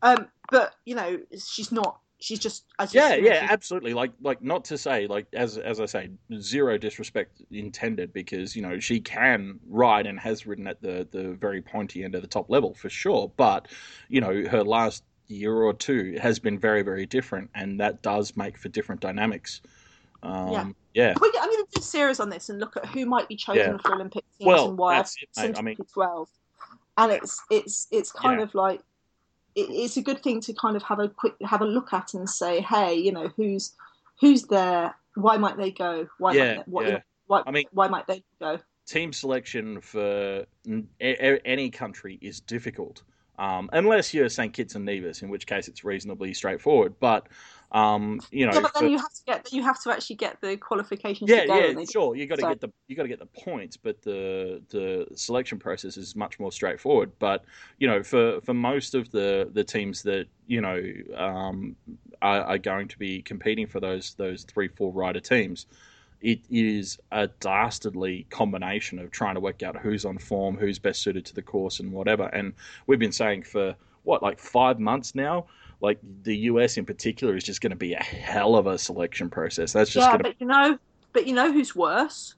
[0.02, 2.00] Um, but you know, she's not.
[2.20, 3.94] She's just as you Yeah, yeah, she's- absolutely.
[3.94, 6.10] Like, like not to say, like as as I say,
[6.40, 11.34] zero disrespect intended, because you know she can ride and has ridden at the the
[11.34, 13.32] very pointy end of the top level for sure.
[13.36, 13.68] But
[14.08, 18.38] you know, her last year or two has been very, very different, and that does
[18.38, 19.62] make for different dynamics.
[20.26, 20.68] Um, Yeah.
[20.94, 21.32] yeah, I'm going
[21.66, 23.78] to do a series on this and look at who might be chosen Yeah.
[23.78, 24.96] for Olympic teams Well, and why.
[24.96, 26.30] that's it, I mean- 2012,
[26.98, 28.44] and it's it's it's kind Yeah.
[28.46, 28.82] of like
[29.56, 32.14] it, it's a good thing to kind of have a quick have a look at
[32.14, 33.74] and say, hey, you know, who's
[34.20, 34.96] who's there?
[35.16, 36.08] Why might they go?
[36.18, 37.00] Why Yeah, might they, what, yeah.
[37.28, 38.60] why, I mean- why might they go?
[38.88, 43.02] team selection for n- a- a- any country is difficult.
[43.40, 44.54] Um, unless you're St.
[44.54, 46.94] Kitts and Nevis, in which case it's reasonably straightforward.
[47.00, 47.28] But
[47.76, 50.40] um, you know, yeah, but then you have to get you have to actually get
[50.40, 52.16] the qualifications yeah, to yeah, they- sure.
[52.16, 55.06] You got to so- get the you got to get the points, but the the
[55.14, 57.12] selection process is much more straightforward.
[57.20, 57.44] But
[57.78, 60.82] you know, for for most of the the teams that you know
[61.18, 61.76] um,
[62.22, 65.66] are, are going to be competing for those those three four rider teams,
[66.22, 71.02] it is a dastardly combination of trying to work out who's on form, who's best
[71.02, 72.28] suited to the course, and whatever.
[72.28, 72.54] And
[72.88, 75.48] we've been saying for what like five months now.
[75.82, 79.30] Like the US in particular is just going to be a hell of a selection
[79.30, 79.74] process.
[79.74, 80.78] That's just yeah, to but you know,
[81.14, 82.36] but you know who's worse?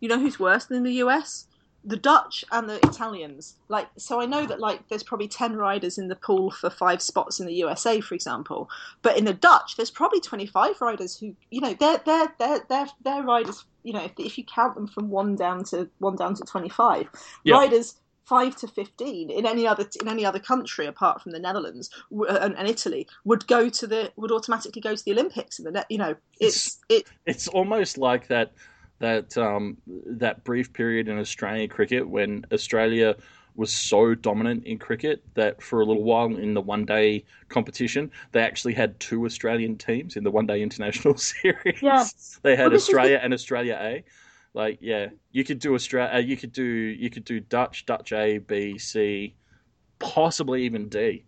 [0.00, 1.46] You know who's worse than the US?
[1.84, 3.56] The Dutch and the Italians.
[3.68, 7.02] Like, so I know that like there's probably ten riders in the pool for five
[7.02, 8.70] spots in the USA, for example.
[9.02, 12.60] But in the Dutch, there's probably twenty five riders who, you know, they're they're they're
[12.68, 13.64] they're, they're riders.
[13.82, 16.68] You know, if, if you count them from one down to one down to twenty
[16.68, 17.08] five,
[17.44, 17.56] Yeah.
[17.56, 21.90] riders five to fifteen in any other in any other country apart from the Netherlands
[22.10, 25.74] w- and, and Italy would go to the would automatically go to the Olympics and
[25.74, 25.86] the.
[25.88, 28.52] You know, it's it it's almost like that
[29.00, 33.16] that um, that brief period in Australian cricket when Australia
[33.54, 38.10] was so dominant in cricket that for a little while in the one day competition
[38.30, 41.82] they actually had two Australian teams in the one day international series.
[41.82, 42.06] Yeah.
[42.42, 44.04] They had Well, this is Australia and Australia A.
[44.54, 46.12] Like, yeah, you could do Australia.
[46.14, 49.34] Uh, you could do you could do Dutch, Dutch A, B, C,
[49.98, 51.24] possibly even D.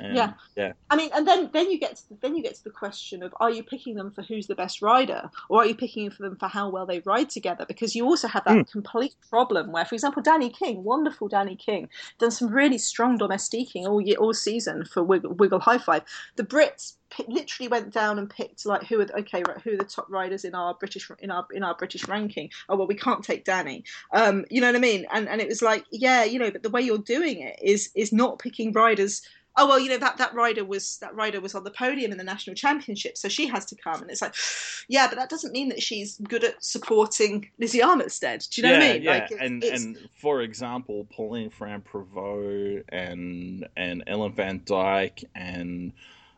[0.00, 0.32] And, Yeah.
[0.56, 2.70] yeah, I mean, and then then you get to the, then you get to the
[2.70, 6.10] question of are you picking them for who's the best rider, or are you picking
[6.10, 7.64] for them for how well they ride together?
[7.66, 8.70] Because you also have that Mm.
[8.70, 11.88] complete problem where, for example, Dani King, wonderful Dani King,
[12.18, 16.02] done some really strong domestiquing all year, all season for Wiggle, Wiggle High Five.
[16.36, 19.74] The Brits pi literally went down and picked like who are the, okay right, who
[19.74, 22.50] are the top riders in our British in our in our British ranking.
[22.68, 23.84] Oh well, we can't take Dani.
[24.12, 25.06] Um, you know what I mean?
[25.12, 27.90] And and it was like yeah, you know, but the way you're doing it is
[27.94, 29.22] is not picking riders
[29.56, 32.18] oh well you know that that rider was that rider was on the podium in
[32.18, 34.34] the national championship so she has to come and it's like
[34.88, 38.72] yeah but that doesn't mean that she's good at supporting lizzie armitstead do you know
[38.74, 39.10] yeah, what i mean yeah.
[39.10, 45.92] like it's, and it's, and for example, Pauline Ferrand-Prévot and and Ellen van Dijk and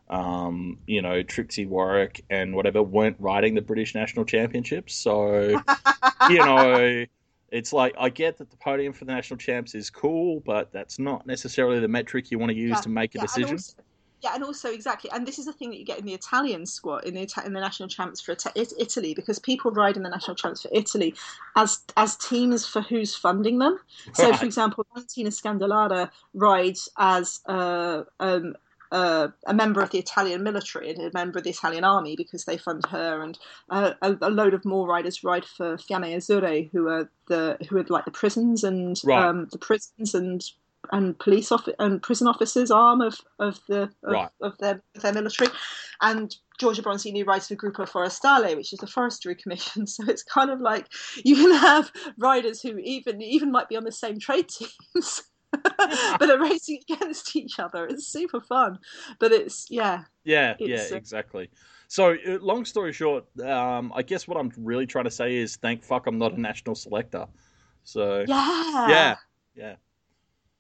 [0.09, 4.95] um, you know Trixi Worrack and whatever weren't riding the British national championships.
[4.95, 5.61] So
[6.31, 7.05] you know,
[7.55, 10.99] it's like I get that the podium for the national champs is cool, but that's
[10.99, 13.53] not necessarily the metric you want to use Yeah, to make a yeah, and decision.
[13.57, 13.83] also-
[14.23, 16.65] yeah, and also exactly, and this is the thing that you get in the Italian
[16.65, 20.35] squad in the in the national champs for Italy because people ride in the national
[20.35, 21.15] champs for Italy
[21.57, 23.79] as as teams for who's funding them.
[24.15, 24.39] So, Right.
[24.39, 28.57] for example, Valentina Scandolara rides as a, um,
[28.95, 32.45] a, a member of the Italian military and a member of the Italian army because
[32.45, 33.39] they fund her, and
[33.71, 37.77] uh, a, a load of more riders ride for Fiamme Azzurre, who are the who
[37.79, 39.25] are like the prisons and Right.
[39.29, 40.45] um, the prisons and
[40.93, 44.29] and police off and prison officers arm of of the of, Right.
[44.41, 45.51] of their of their military,
[46.01, 49.87] and Giorgia Bronzini rides for Gruppo Forestale, which is the forestry commission.
[49.95, 50.87] So it's kind of like
[51.25, 55.23] you can have riders who even even might be on the same trade teams.
[56.19, 57.87] but they're racing against each other.
[57.87, 58.79] It's super fun,
[59.19, 61.51] but it's yeah, Yeah, It's, yeah, exactly.
[61.89, 65.57] So, uh, long story short, um, I guess what I'm really trying to say is,
[65.57, 67.27] thank fuck I'm not a national selector.
[67.85, 69.17] So, yeah, yeah,
[69.55, 69.75] yeah.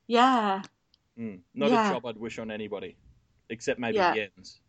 [0.07, 0.62] yeah.
[1.18, 1.88] Mm, not Yeah.
[1.88, 2.97] a job I'd wish on anybody,
[3.49, 4.14] except maybe Yeah.
[4.14, 4.61] Jens.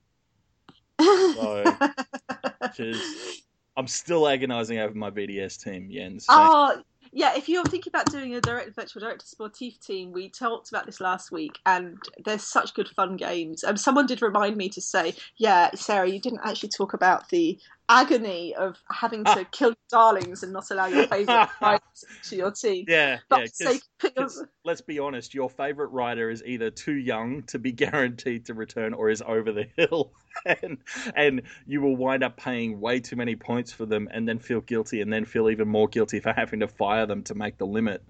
[2.76, 3.43] Just,
[3.78, 6.26] I'm still agonising over my VDS team, Jens.
[6.30, 6.82] Oh,
[7.16, 7.34] yeah.
[7.36, 10.99] If you're thinking about doing a direct virtual director sportif team, we talked about this
[10.99, 13.63] last week, and there's such good fun games.
[13.63, 17.57] Um, someone did remind me to say, yeah, Sarah, you didn't actually talk about the
[17.89, 19.43] agony of having to ah.
[19.51, 22.86] kill your darlings and not allow your favourite riders to your team.
[22.88, 23.45] yeah, But yeah.
[23.45, 27.59] for sake of- 'cause let's be honest, your favourite rider is either too young to
[27.59, 30.11] be guaranteed to return, or is over the hill,
[30.45, 30.77] and
[31.15, 34.61] and you will wind up paying way too many points for them, and then feel
[34.61, 37.65] guilty, and then feel even more guilty for having to fire them to make the
[37.67, 38.03] limit.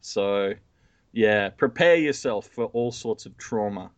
[0.00, 0.54] So,
[1.12, 3.90] yeah, prepare yourself for all sorts of trauma.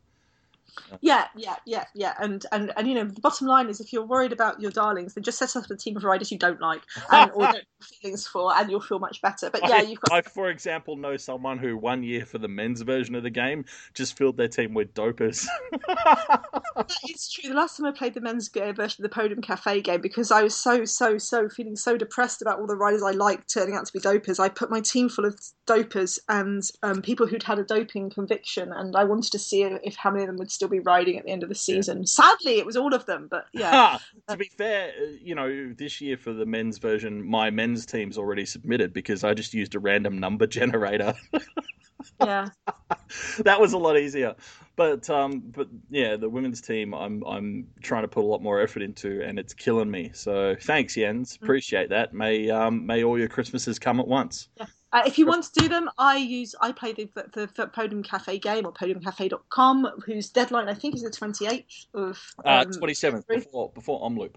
[1.00, 2.14] Yeah, yeah, yeah, yeah.
[2.18, 5.14] And, and and you know, the bottom line is if you're worried about your darlings,
[5.14, 7.64] then just set up a team of riders you don't like and or don't have
[8.00, 9.50] feelings for, and you'll feel much better.
[9.50, 12.48] But yeah, I, you've got I, for example, know someone who one year for the
[12.48, 13.64] men's version of the game
[13.94, 15.46] just filled their team with dopers.
[17.08, 17.50] is true.
[17.50, 20.42] The last time I played the men's version of the Podium Cafe game, because I
[20.42, 23.86] was so so so feeling so depressed about all the riders I liked turning out
[23.86, 27.58] to be dopers, I put my team full of dopers and um, people who'd had
[27.58, 30.68] a doping conviction, and I wanted to see if how many of them would still
[30.68, 32.06] be riding at the end of the season.
[32.06, 33.98] Sadly, it was all of them, but yeah.
[34.28, 38.18] to be fair, uh, you know, this year for the men's version, my men's team's
[38.18, 41.14] already submitted because I just used a random number generator.
[42.20, 42.48] yeah.
[43.40, 44.34] that was a lot easier.
[44.74, 48.60] But um, but yeah, the women's team, I'm I'm trying to put a lot more
[48.60, 50.10] effort into, and it's killing me.
[50.14, 51.36] So thanks, Jens.
[51.36, 51.42] Mm.
[51.42, 52.14] Appreciate that.
[52.14, 54.48] May um, may all your Christmases come at once.
[54.92, 58.02] Uh, if you want to do them, I use I play the, the, the Podium
[58.02, 62.20] Cafe game or podiumcafe.com, whose deadline I think is the 28th of.
[62.44, 64.34] Uh, Um, twenty seventh before before Omloop.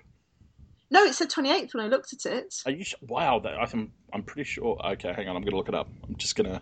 [0.91, 2.55] No, it said 28th when I looked at it.
[2.65, 2.83] Are you?
[2.85, 4.79] Sh- wow, that, I'm I'm pretty sure.
[4.93, 5.35] Okay, hang on.
[5.35, 5.89] I'm gonna look it up.
[6.07, 6.61] I'm just gonna.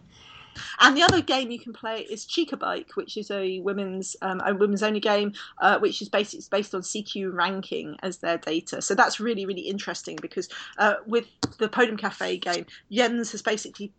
[0.80, 4.42] And the other game you can play is Chica Bike, which is a women's um,
[4.46, 8.38] a women's only game, uh, which is based it's based on CQ ranking as their
[8.38, 8.82] data.
[8.82, 11.28] So that's really really interesting because uh, with
[11.58, 13.94] the Podium Cafe game, Jens has basically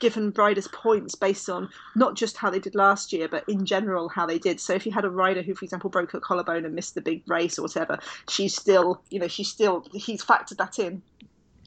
[0.00, 4.08] given riders points based on not just how they did last year, but in general
[4.08, 4.60] how they did.
[4.60, 7.00] So if you had a rider who, for example, broke her collarbone and missed the
[7.00, 7.98] big race or whatever,
[8.28, 11.02] she's still you know she's still he's factored that in.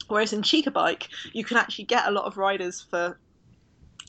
[0.08, 3.18] Whereas in Chica Bike, you can actually get a lot of riders for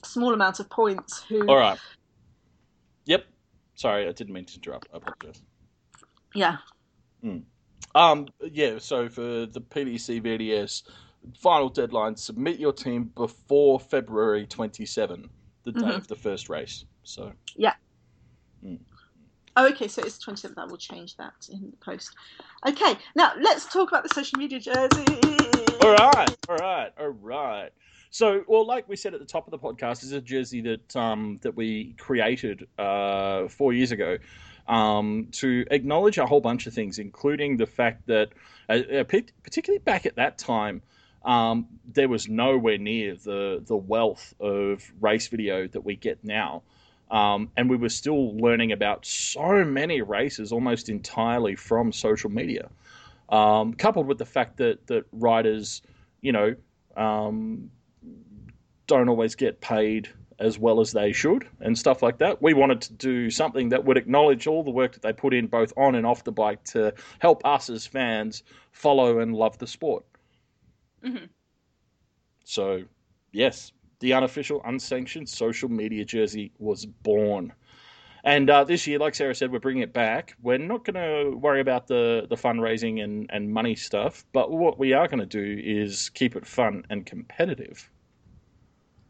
[0.04, 1.80] small amount of points who All right.
[3.06, 3.26] Yep.
[3.76, 4.88] Sorry, I didn't mean to interrupt.
[4.94, 5.42] I apologize.
[6.36, 6.58] yeah
[7.96, 8.80] Um, yeah.
[8.80, 10.84] So for the PDC VDS
[11.38, 15.30] final deadline, submit your team before February twenty seven,
[15.66, 15.98] the day Mhm.
[15.98, 16.86] of the first race.
[17.04, 17.74] So Yeah.
[19.58, 22.16] oh okay so it's 27th i will change that in the post
[22.68, 25.06] okay now let's talk about the social media jersey
[25.80, 27.70] All right, all right, all right.
[28.12, 30.96] So, well, like we said at the top of the podcast, is a jersey that
[30.96, 34.18] um, that we created uh, four years ago
[34.68, 38.30] um, to acknowledge a whole bunch of things, including the fact that,
[38.68, 40.82] uh, uh particularly back at that time,
[41.24, 46.64] um, there was nowhere near the the wealth of race video that we get now.
[47.12, 52.70] Um, and we were still learning about so many races almost entirely from social media,
[53.30, 55.82] um, coupled with the fact that that riders,
[56.22, 56.56] you know,
[56.96, 57.72] um,
[58.90, 60.10] don't always get paid
[60.40, 62.42] as well as they should and stuff like that.
[62.42, 65.48] We wanted to do something that would acknowledge all the work that they put in
[65.48, 69.68] both on and off the bike to help us as fans follow and love the
[69.68, 70.06] sport.
[71.04, 71.26] Mm-hmm.
[72.46, 72.84] So,
[73.32, 77.54] yes, the unofficial, unsanctioned social media jersey was born.
[78.24, 80.36] And uh, this year, like Sarah said, we're bringing it back.
[80.42, 84.80] We're not going to worry about the, the fundraising and, and money stuff, but what
[84.80, 87.90] we are going to do is keep it fun and competitive.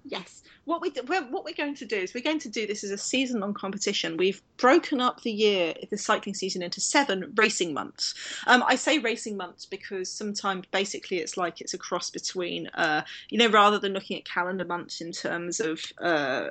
[0.09, 0.41] Yes.
[0.65, 2.97] What we what we're going to do is we're going to do this as a
[2.97, 4.17] season long competition.
[4.17, 8.13] We've broken up the year, the cycling season, into seven racing months.
[8.45, 13.03] Um, I say racing months because sometimes basically it's like it's a cross between, uh,
[13.29, 16.47] you know, rather than looking at calendar months in terms of, uh,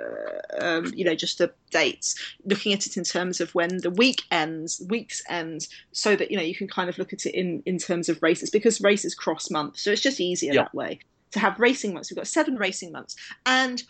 [0.60, 4.22] um, you know, just the dates, looking at it in terms of when the week
[4.30, 7.62] ends, weeks end, so that you know you can kind of look at it in
[7.66, 10.66] in terms of races because races cross months, so it's just easier yep.
[10.66, 11.00] that way
[11.32, 12.10] to have racing months.
[12.10, 13.16] We've got seven racing months.
[13.46, 13.82] And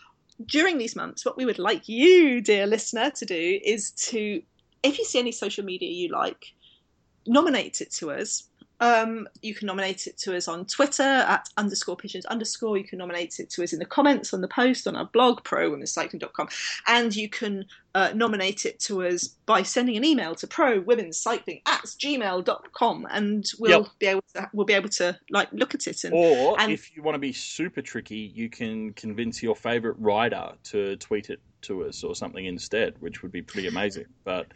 [0.45, 4.41] during these months, what we would like you, dear listener, to do is to,
[4.83, 6.53] if you see any social media you like,
[7.27, 8.48] nominate it to us
[8.79, 12.77] um, you can nominate it to us on Twitter at underscore pigeons underscore.
[12.77, 15.43] You can nominate it to us in the comments on the post on our blog,
[15.43, 16.47] prowomencycling.com.
[16.87, 17.65] And you can
[17.95, 23.81] uh, nominate it to us by sending an email to prowomencycling at gmail.com and we'll
[23.81, 23.89] yep.
[23.99, 26.95] be able to we'll be able to like look at it and, or and, if
[26.95, 31.39] you want to be super tricky you can convince your favorite rider to tweet it
[31.61, 34.47] to us or something instead which would be pretty amazing but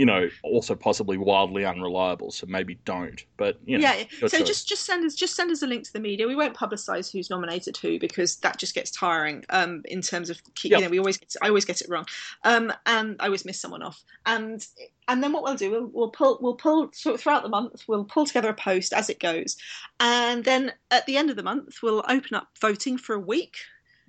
[0.00, 2.30] you know, also possibly wildly unreliable.
[2.30, 3.22] So maybe don't.
[3.36, 4.04] But you know, yeah.
[4.20, 4.46] So choice.
[4.46, 6.26] just just send us just send us a link to the media.
[6.26, 9.44] We won't publicise who's nominated who because that just gets tiring.
[9.50, 10.80] Um, in terms of keep, yep.
[10.80, 12.06] you know, we always get, I always get it wrong.
[12.44, 14.02] Um, and I always miss someone off.
[14.24, 14.66] And
[15.06, 17.84] and then what we'll do, we'll, we'll pull we'll pull so throughout the month.
[17.86, 19.58] We'll pull together a post as it goes,
[20.00, 23.56] and then at the end of the month, we'll open up voting for a week.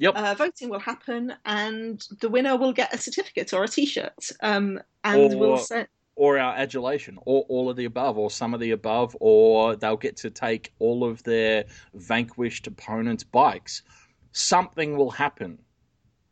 [0.02, 0.16] Yep.
[0.16, 4.80] Uh, voting will happen, and the winner will get a certificate or a T-shirt, um,
[5.04, 5.88] and or, we'll send.
[6.16, 9.98] Or our adulation, or all of the above, or some of the above, or they'll
[9.98, 13.84] get to take all of their vanquished opponents' bikes.
[14.32, 15.60] Something will happen.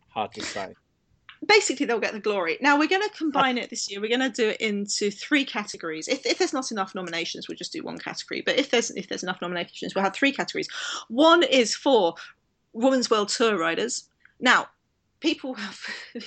[0.07, 0.73] Hard to say
[1.45, 2.57] basically they'll get the glory.
[2.59, 4.01] Now we're going to combine it this year.
[4.01, 6.07] We're going to do it into three categories.
[6.07, 8.41] If, if there's not enough nominations, we'll just do one category.
[8.45, 10.67] But if there's if there's enough nominations, we'll have three categories.
[11.07, 12.15] One is for
[12.73, 14.09] Women's World Tour riders.
[14.39, 14.67] Now,
[15.19, 15.79] people have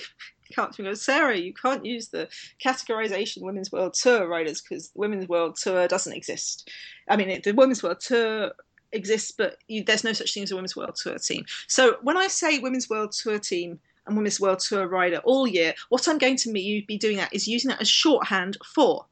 [0.53, 2.27] can't go, Sarah, you can't use the
[2.63, 6.69] categorization Women's World Tour riders because Women's World Tour doesn't exist.
[7.09, 8.51] I mean, the Women's World Tour
[8.91, 11.45] exists, but you, there's no such thing as a Women's World Tour team.
[11.67, 15.73] So when I say Women's World Tour team and Women's World Tour rider all year,
[15.89, 19.05] what I'm going to be, be doing that is using that as shorthand for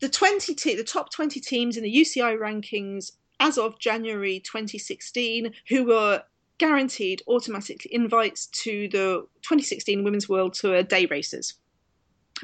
[0.00, 5.52] the 20 te- the top 20 teams in the UCI rankings as of January 2016
[5.68, 6.22] who were
[6.58, 11.54] guaranteed automatic invites to the 2016 Women's World Tour day races.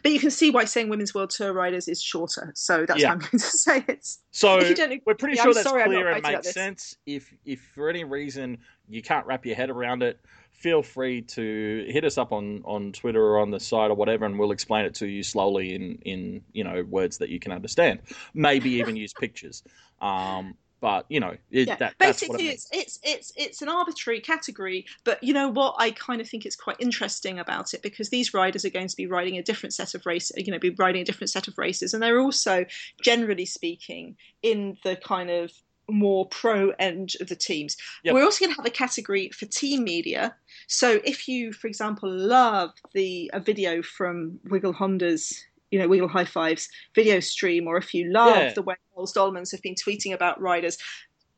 [0.02, 2.52] But you can see why saying Women's World Tour riders is shorter.
[2.54, 3.08] So that's yeah.
[3.08, 3.84] what I'm going to say.
[3.88, 6.96] It's so we're pretty yeah, sure I'm that's sorry, clear and makes sense.
[7.06, 10.20] If if for any reason you can't wrap your head around it,
[10.52, 14.24] feel free to hit us up on, on Twitter or on the site or whatever,
[14.24, 17.52] and we'll explain it to you slowly in in you know words that you can
[17.52, 18.00] understand.
[18.34, 19.62] Maybe even use pictures.
[20.00, 21.76] Um, but you know, it, yeah.
[21.76, 24.86] that, basically, it it's it's it's it's an arbitrary category.
[25.04, 25.74] But you know what?
[25.78, 28.96] I kind of think it's quite interesting about it because these riders are going to
[28.96, 30.36] be riding a different set of races.
[30.46, 32.66] You know, be riding a different set of races, and they're also,
[33.02, 35.52] generally speaking, in the kind of
[35.88, 37.76] more pro end of the teams.
[38.04, 38.14] Yep.
[38.14, 40.34] We're also going to have a category for team media.
[40.66, 46.08] So if you, for example, love the a video from Wiggle Honda's you know, Wiggle
[46.08, 48.52] High Fives video stream, or if you love yeah.
[48.52, 50.78] the way Boels Dolmans have been tweeting about riders,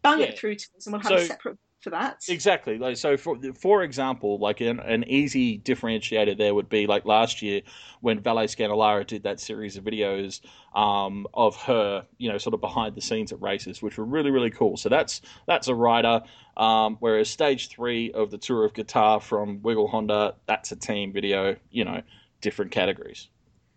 [0.02, 0.26] bang yeah.
[0.26, 2.22] it through to us and we'll have so, a separate for that.
[2.28, 2.78] Exactly.
[2.78, 7.40] Like so, for for example, like an, an easy differentiator there would be like last
[7.40, 7.62] year
[8.00, 10.40] when Vale Scandolara did that series of videos
[10.74, 14.30] um, of her, you know, sort of behind the scenes at races, which were really
[14.30, 14.76] really cool.
[14.76, 16.22] So that's that's a rider.
[16.56, 21.12] Um, whereas stage three of the Tour of Qatar from Wiggle Honda, that's a team
[21.12, 21.56] video.
[21.70, 22.02] You know,
[22.40, 23.28] different categories.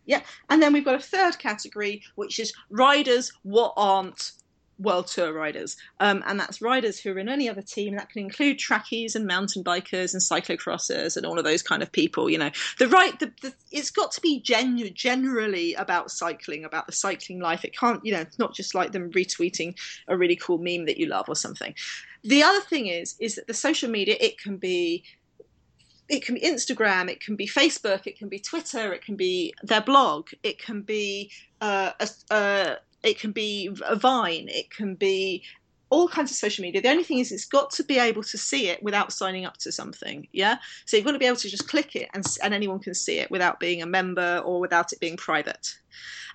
[0.06, 4.32] Yeah, and then we've got a third category, which is riders what aren't
[4.80, 7.96] world tour riders, um, and that's riders who are in any other team.
[7.96, 11.92] That can include trackies and mountain bikers and cyclocrossers and all of those kind of
[11.92, 12.30] people.
[12.30, 16.88] You know, the right, the, the, it's got to be genu- generally about cycling, about
[16.88, 17.64] the cycling life.
[17.64, 19.78] It can't, you know, it's not just like them retweeting
[20.08, 21.76] a really cool meme that you love or something.
[22.24, 25.04] The other thing is, is that the social media it can be
[26.12, 29.54] it can be Instagram, it can be Facebook, it can be Twitter, it can be
[29.64, 31.32] their blog, it can be
[31.62, 35.42] uh, a, a, it can be a Vine, it can be
[35.92, 36.82] all kinds of social media.
[36.82, 39.58] The only thing is, it's got to be able to see it without signing up
[39.58, 40.28] to something.
[40.32, 42.96] Yeah, so you've got to be able to just click it, and and anyone can
[42.96, 45.76] see it without being a member or without it being private.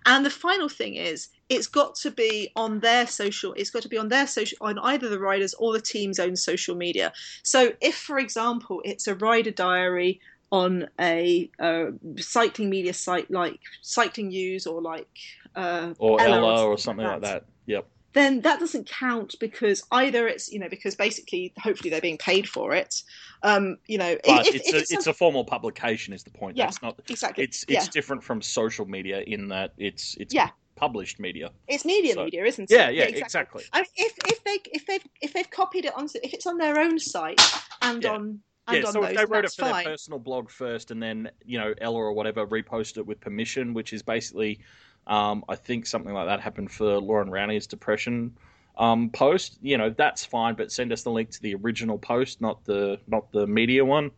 [0.04, 3.54] And the final thing is, it's got to be on their social.
[3.54, 6.36] It's got to be on their social, on either the riders or the team's own
[6.36, 7.12] social media.
[7.42, 10.20] So, if, for example, it's a rider diary
[10.52, 15.08] on a, a cycling media site like Cycling News or like
[15.56, 17.44] uh, or Ella, or or something like that.
[17.66, 17.88] Yep.
[18.16, 22.48] Then that doesn't count because either it's you know because basically hopefully they're being paid
[22.48, 23.02] for it
[23.42, 26.30] um you know But if, it's if a, it's, it's a formal publication is the
[26.30, 26.56] point.
[26.56, 26.70] Yeah.
[26.82, 30.48] Not exactly it's it's yeah different from social media in that it's it's Yeah.
[30.76, 31.50] published media.
[31.68, 32.74] it's media so- media isn't it?
[32.74, 33.64] Yeah, it yeah, exactly.
[33.72, 36.56] I mean, if if they if they've if they've copied it on if it's on
[36.58, 37.40] their own site
[37.82, 38.10] and Yeah.
[38.12, 40.90] on and Yeah, on so those if they wrote it for their personal blog first,
[40.90, 44.58] and then you know Ella or whatever repost it with permission, which is basically,
[45.06, 48.36] um, I think something like that happened for Loren Rowney's depression
[48.78, 49.58] um, post.
[49.62, 52.98] You know that's fine, but send us the link to the original post, not the
[53.06, 54.10] not the media one.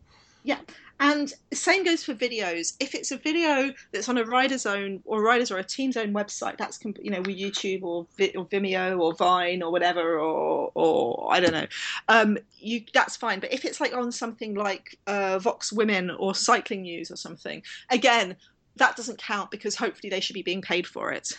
[0.43, 0.59] Yeah.
[1.01, 2.75] And same goes for videos.
[2.81, 6.13] If it's a video that's on a rider's own or rider's or a team's own
[6.13, 11.33] website, that's you know with YouTube or, or Vimeo or Vine or whatever, or or
[11.33, 11.67] I don't know,
[12.09, 13.39] um, you that's fine.
[13.39, 17.63] But if it's like on something like uh, Vox Women or Cycling News or something,
[17.89, 18.35] again,
[18.79, 21.29] that doesn't count because hopefully they should be being paid for it.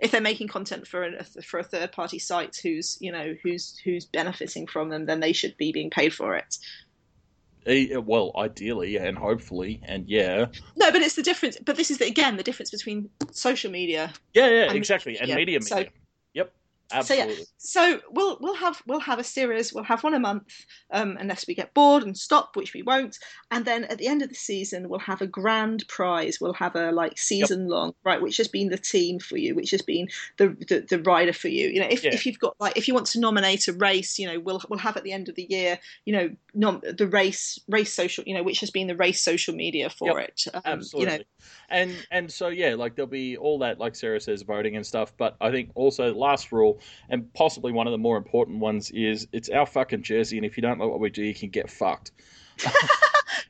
[0.00, 3.76] If they're making content for a for a third party site who's you know who's
[3.84, 6.56] who's benefiting from them, then they should be being paid for it.
[7.66, 11.58] Eh, Well, ideally and hopefully, and yeah, No, but it's the difference.
[11.64, 14.12] But this is the, again the difference between social media.
[14.34, 15.36] yeah, yeah, And exactly, and media.
[15.36, 15.84] media, So-
[16.92, 17.30] yep, So, yeah.
[17.58, 19.72] So we'll we'll have we'll have a series.
[19.72, 23.18] We'll have one a month, um, unless we get bored and stop, which we won't.
[23.50, 26.38] And then at the end of the season, we'll have a grand prize.
[26.40, 28.20] We'll have a like season long, right?
[28.22, 30.08] Which has been the team for you, which has been
[30.38, 31.68] the the, the rider for you.
[31.68, 32.14] You know, if, Yeah.
[32.14, 34.78] if you've got like if you want to nominate a race, you know, we'll we'll
[34.78, 38.34] have at the end of the year, you know, nom- the race race social, you
[38.34, 40.44] know, which has been the race social media for it.
[40.54, 41.12] Um, Absolutely.
[41.12, 41.24] You know,
[41.70, 45.12] And and so yeah, like there'll be all that, like Sarah says, voting and stuff.
[45.18, 46.77] But I think also last rule,
[47.08, 50.56] and possibly one of the more important ones, is it's our fucking jersey, and if
[50.56, 52.12] you don't like what we do, you can get fucked.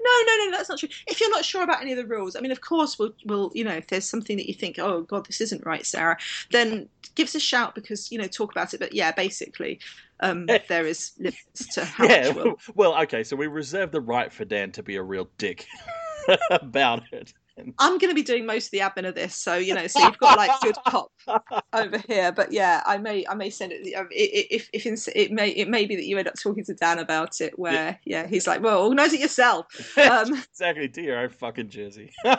[0.01, 0.89] No, no, no, that's not true.
[1.07, 3.51] If you're not sure about any of the rules, I mean, of course, we'll, we'll,
[3.55, 6.17] you know, if there's something that you think, oh God, this isn't right, Sarah,
[6.51, 8.81] then give us a shout because you know, talk about it.
[8.81, 9.81] But yeah, basically,
[10.21, 10.59] um, Yeah.
[10.69, 12.29] there is limits to how yeah.
[12.29, 12.57] much we'll.
[12.75, 13.25] Well, okay.
[13.25, 15.67] So we reserve the right for Dan to be a real dick
[16.51, 17.33] about it.
[17.79, 20.01] I'm going to be doing most of the admin of this, so you know, so
[20.01, 21.11] you've got like good cop
[21.73, 22.33] over here.
[22.33, 23.95] But yeah, I may, I may send it.
[23.95, 26.99] um, If, if it may, it may be that you end up talking to Dan
[26.99, 29.67] about it, where yeah, he's like, well, organise it yourself.
[29.99, 30.89] Um, exactly.
[30.89, 32.13] Do your own fucking jersey.
[32.25, 32.33] so,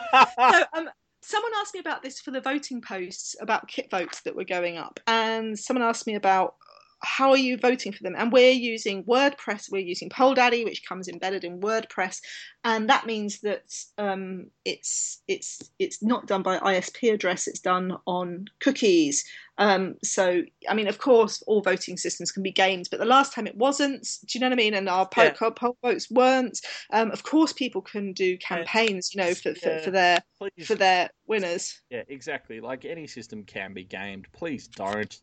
[0.72, 0.88] um,
[1.22, 4.78] someone asked me about this for the voting posts about kit votes that were going
[4.78, 6.54] up, and someone asked me about
[7.02, 8.14] how are you voting for them?
[8.16, 9.70] And we're using WordPress.
[9.70, 12.20] We're using PollDaddy, which comes embedded in WordPress,
[12.64, 17.46] and that means that um, it's it's it's not done by ISP address.
[17.46, 19.24] It's done on cookies.
[19.58, 23.34] Um, so, I mean, of course, all voting systems can be gamed, but the last
[23.34, 24.08] time it wasn't.
[24.26, 24.72] Do you know what I mean?
[24.72, 25.50] And our poll, Yeah.
[25.54, 26.58] poll votes weren't.
[26.92, 29.80] Um, of course, people can do campaigns, you know, for, for, Yeah.
[29.82, 30.66] for their Please.
[30.66, 31.78] for their winners.
[31.90, 32.60] Yeah, exactly.
[32.60, 34.28] Like any system can be gamed.
[34.32, 35.14] Please don't.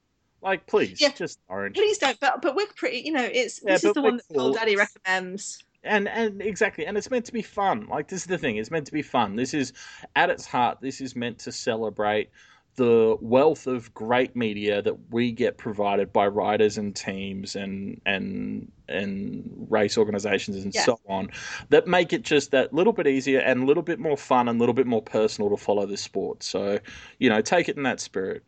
[0.42, 1.10] Like, please, Yeah.
[1.14, 1.74] just don't.
[1.74, 2.20] Please don't.
[2.20, 3.02] But but we're pretty.
[3.06, 4.54] You know, it's Yeah, this is the one that cool.
[4.54, 5.64] PollDaddy recommends.
[5.84, 8.72] and and exactly and it's meant to be fun like this is the thing it's
[8.72, 9.74] meant to be fun this is
[10.16, 12.30] at its heart this is meant to celebrate
[12.78, 18.72] the wealth of great media that we get provided by riders and teams and and
[18.90, 20.86] and race organizations and Yes.
[20.86, 21.30] so on
[21.70, 24.58] that make it just that little bit easier and a little bit more fun and
[24.58, 26.80] a little bit more personal to follow this sport so
[27.20, 28.44] you know take it in that spirit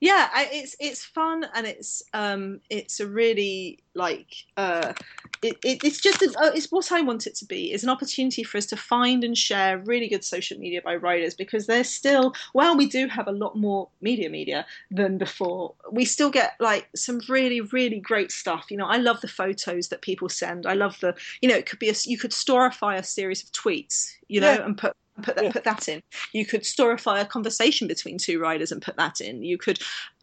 [0.00, 4.94] Yeah, I, it's it's fun and it's um it's a really like uh
[5.42, 7.90] it, it it's just an, uh, it's what I want it to be It's an
[7.90, 11.88] opportunity for us to find and share really good social media by riders because there's
[11.90, 16.54] still while we do have a lot more media media than before we still get
[16.60, 20.64] like some really really great stuff you know I love the photos that people send
[20.66, 23.52] I love the you know it could be a you could storify a series of
[23.52, 24.64] tweets you know Yeah.
[24.64, 25.52] and put put that Yeah.
[25.52, 26.02] put that in
[26.32, 29.78] you could storify a conversation between two riders and put that in you could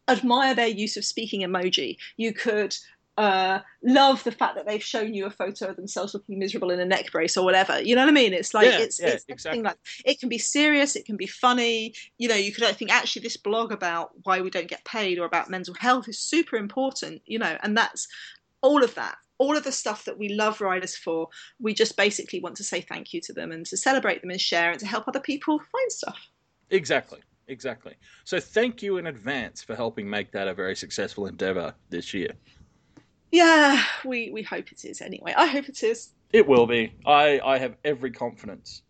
[0.08, 1.98] admire their use of speaking emoji.
[2.16, 2.74] You could
[3.16, 6.78] uh, love the fact that they've shown you a photo of themselves looking miserable in
[6.78, 7.80] a neck brace or whatever.
[7.82, 8.32] You know what I mean?
[8.32, 9.62] It's like Yeah, it's, yeah, it's exactly.
[9.62, 11.94] like it can be serious, it can be funny.
[12.16, 15.18] You know, you could I think actually this blog about why we don't get paid
[15.18, 17.22] or about mental health is super important.
[17.26, 18.08] You know, and that's
[18.62, 19.16] all of that.
[19.38, 21.28] All of the stuff that we love riders for,
[21.60, 24.40] we just basically want to say thank you to them and to celebrate them and
[24.40, 26.18] share and to help other people find stuff.
[26.70, 27.20] Exactly.
[27.48, 27.94] Exactly.
[28.24, 32.32] So thank you in advance for helping make that a very successful endeavor this year.
[33.32, 35.34] Yeah, we, we hope it is anyway.
[35.36, 36.10] I hope it is.
[36.32, 36.92] It will be.
[37.06, 38.82] I, I have every confidence.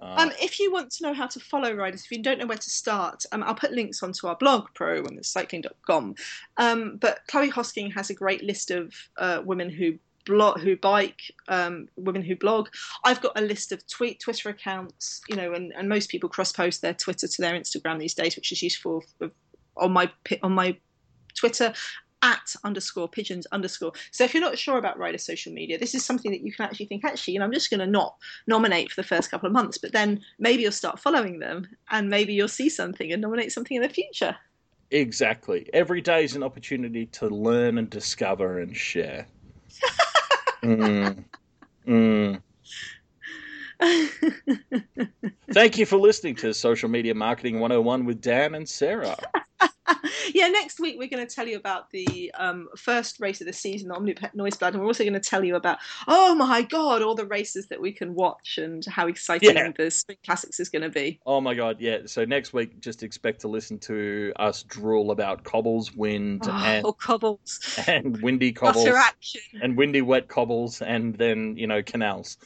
[0.00, 2.46] Uh, Um, if you want to know how to follow riders, if you don't know
[2.46, 6.14] where to start, um, I'll put links onto our blog, prowomencycling.com.
[6.56, 11.20] Um, but Chloe Hosking has a great list of uh, women who blog, who bike,
[11.48, 12.68] um, women who blog.
[13.04, 16.52] I've got a list of tweet Twitter accounts, you know, and, and most people cross
[16.52, 19.30] post their Twitter to their Instagram these days, which is useful for,
[19.76, 20.10] on my
[20.42, 20.76] on my
[21.34, 21.72] Twitter
[22.26, 23.92] at underscore pigeons underscore.
[24.10, 26.64] So if you're not sure about rider social media, this is something that you can
[26.64, 28.16] actually think, actually, you know, I'm just going to not
[28.48, 32.10] nominate for the first couple of months, but then maybe you'll start following them and
[32.10, 34.36] maybe you'll see something and nominate something in the future.
[34.90, 35.70] exactly.
[35.72, 39.26] Every day is an opportunity to learn and discover and share.
[40.62, 41.24] mm.
[41.86, 42.42] Mm.
[45.52, 49.16] Thank you for listening to Social Media Marketing 101 with Dan and Sarah.
[50.34, 53.52] yeah, next week we're going to tell you about the um, first race of the
[53.52, 55.78] season, the Omloop Het Nieuwsblad, and we're also going to tell you about,
[56.08, 59.72] oh my god, all the races that we can watch and how exciting Yeah.
[59.76, 61.20] the Spring Classics is going to be.
[61.26, 61.98] Oh my god, yeah.
[62.06, 66.86] So next week, just expect to listen to us drool about cobbles, wind, Oh, and,
[66.98, 68.94] cobbles, and windy cobbles,
[69.60, 72.36] and windy wet cobbles, and then, you know, canals.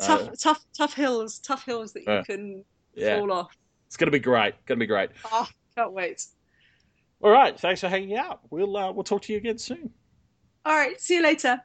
[0.00, 3.56] tough, Uh, tough, tough hills, tough hills that you Uh, can yeah, fall off.
[3.86, 4.54] it's going to be great.
[4.66, 5.10] Going to be great.
[5.30, 6.24] Oh, can't wait.
[7.22, 7.58] All right.
[7.58, 8.40] Thanks for hanging out.
[8.50, 9.90] We'll uh, we'll talk to you again soon.
[10.64, 11.62] All right, see you later.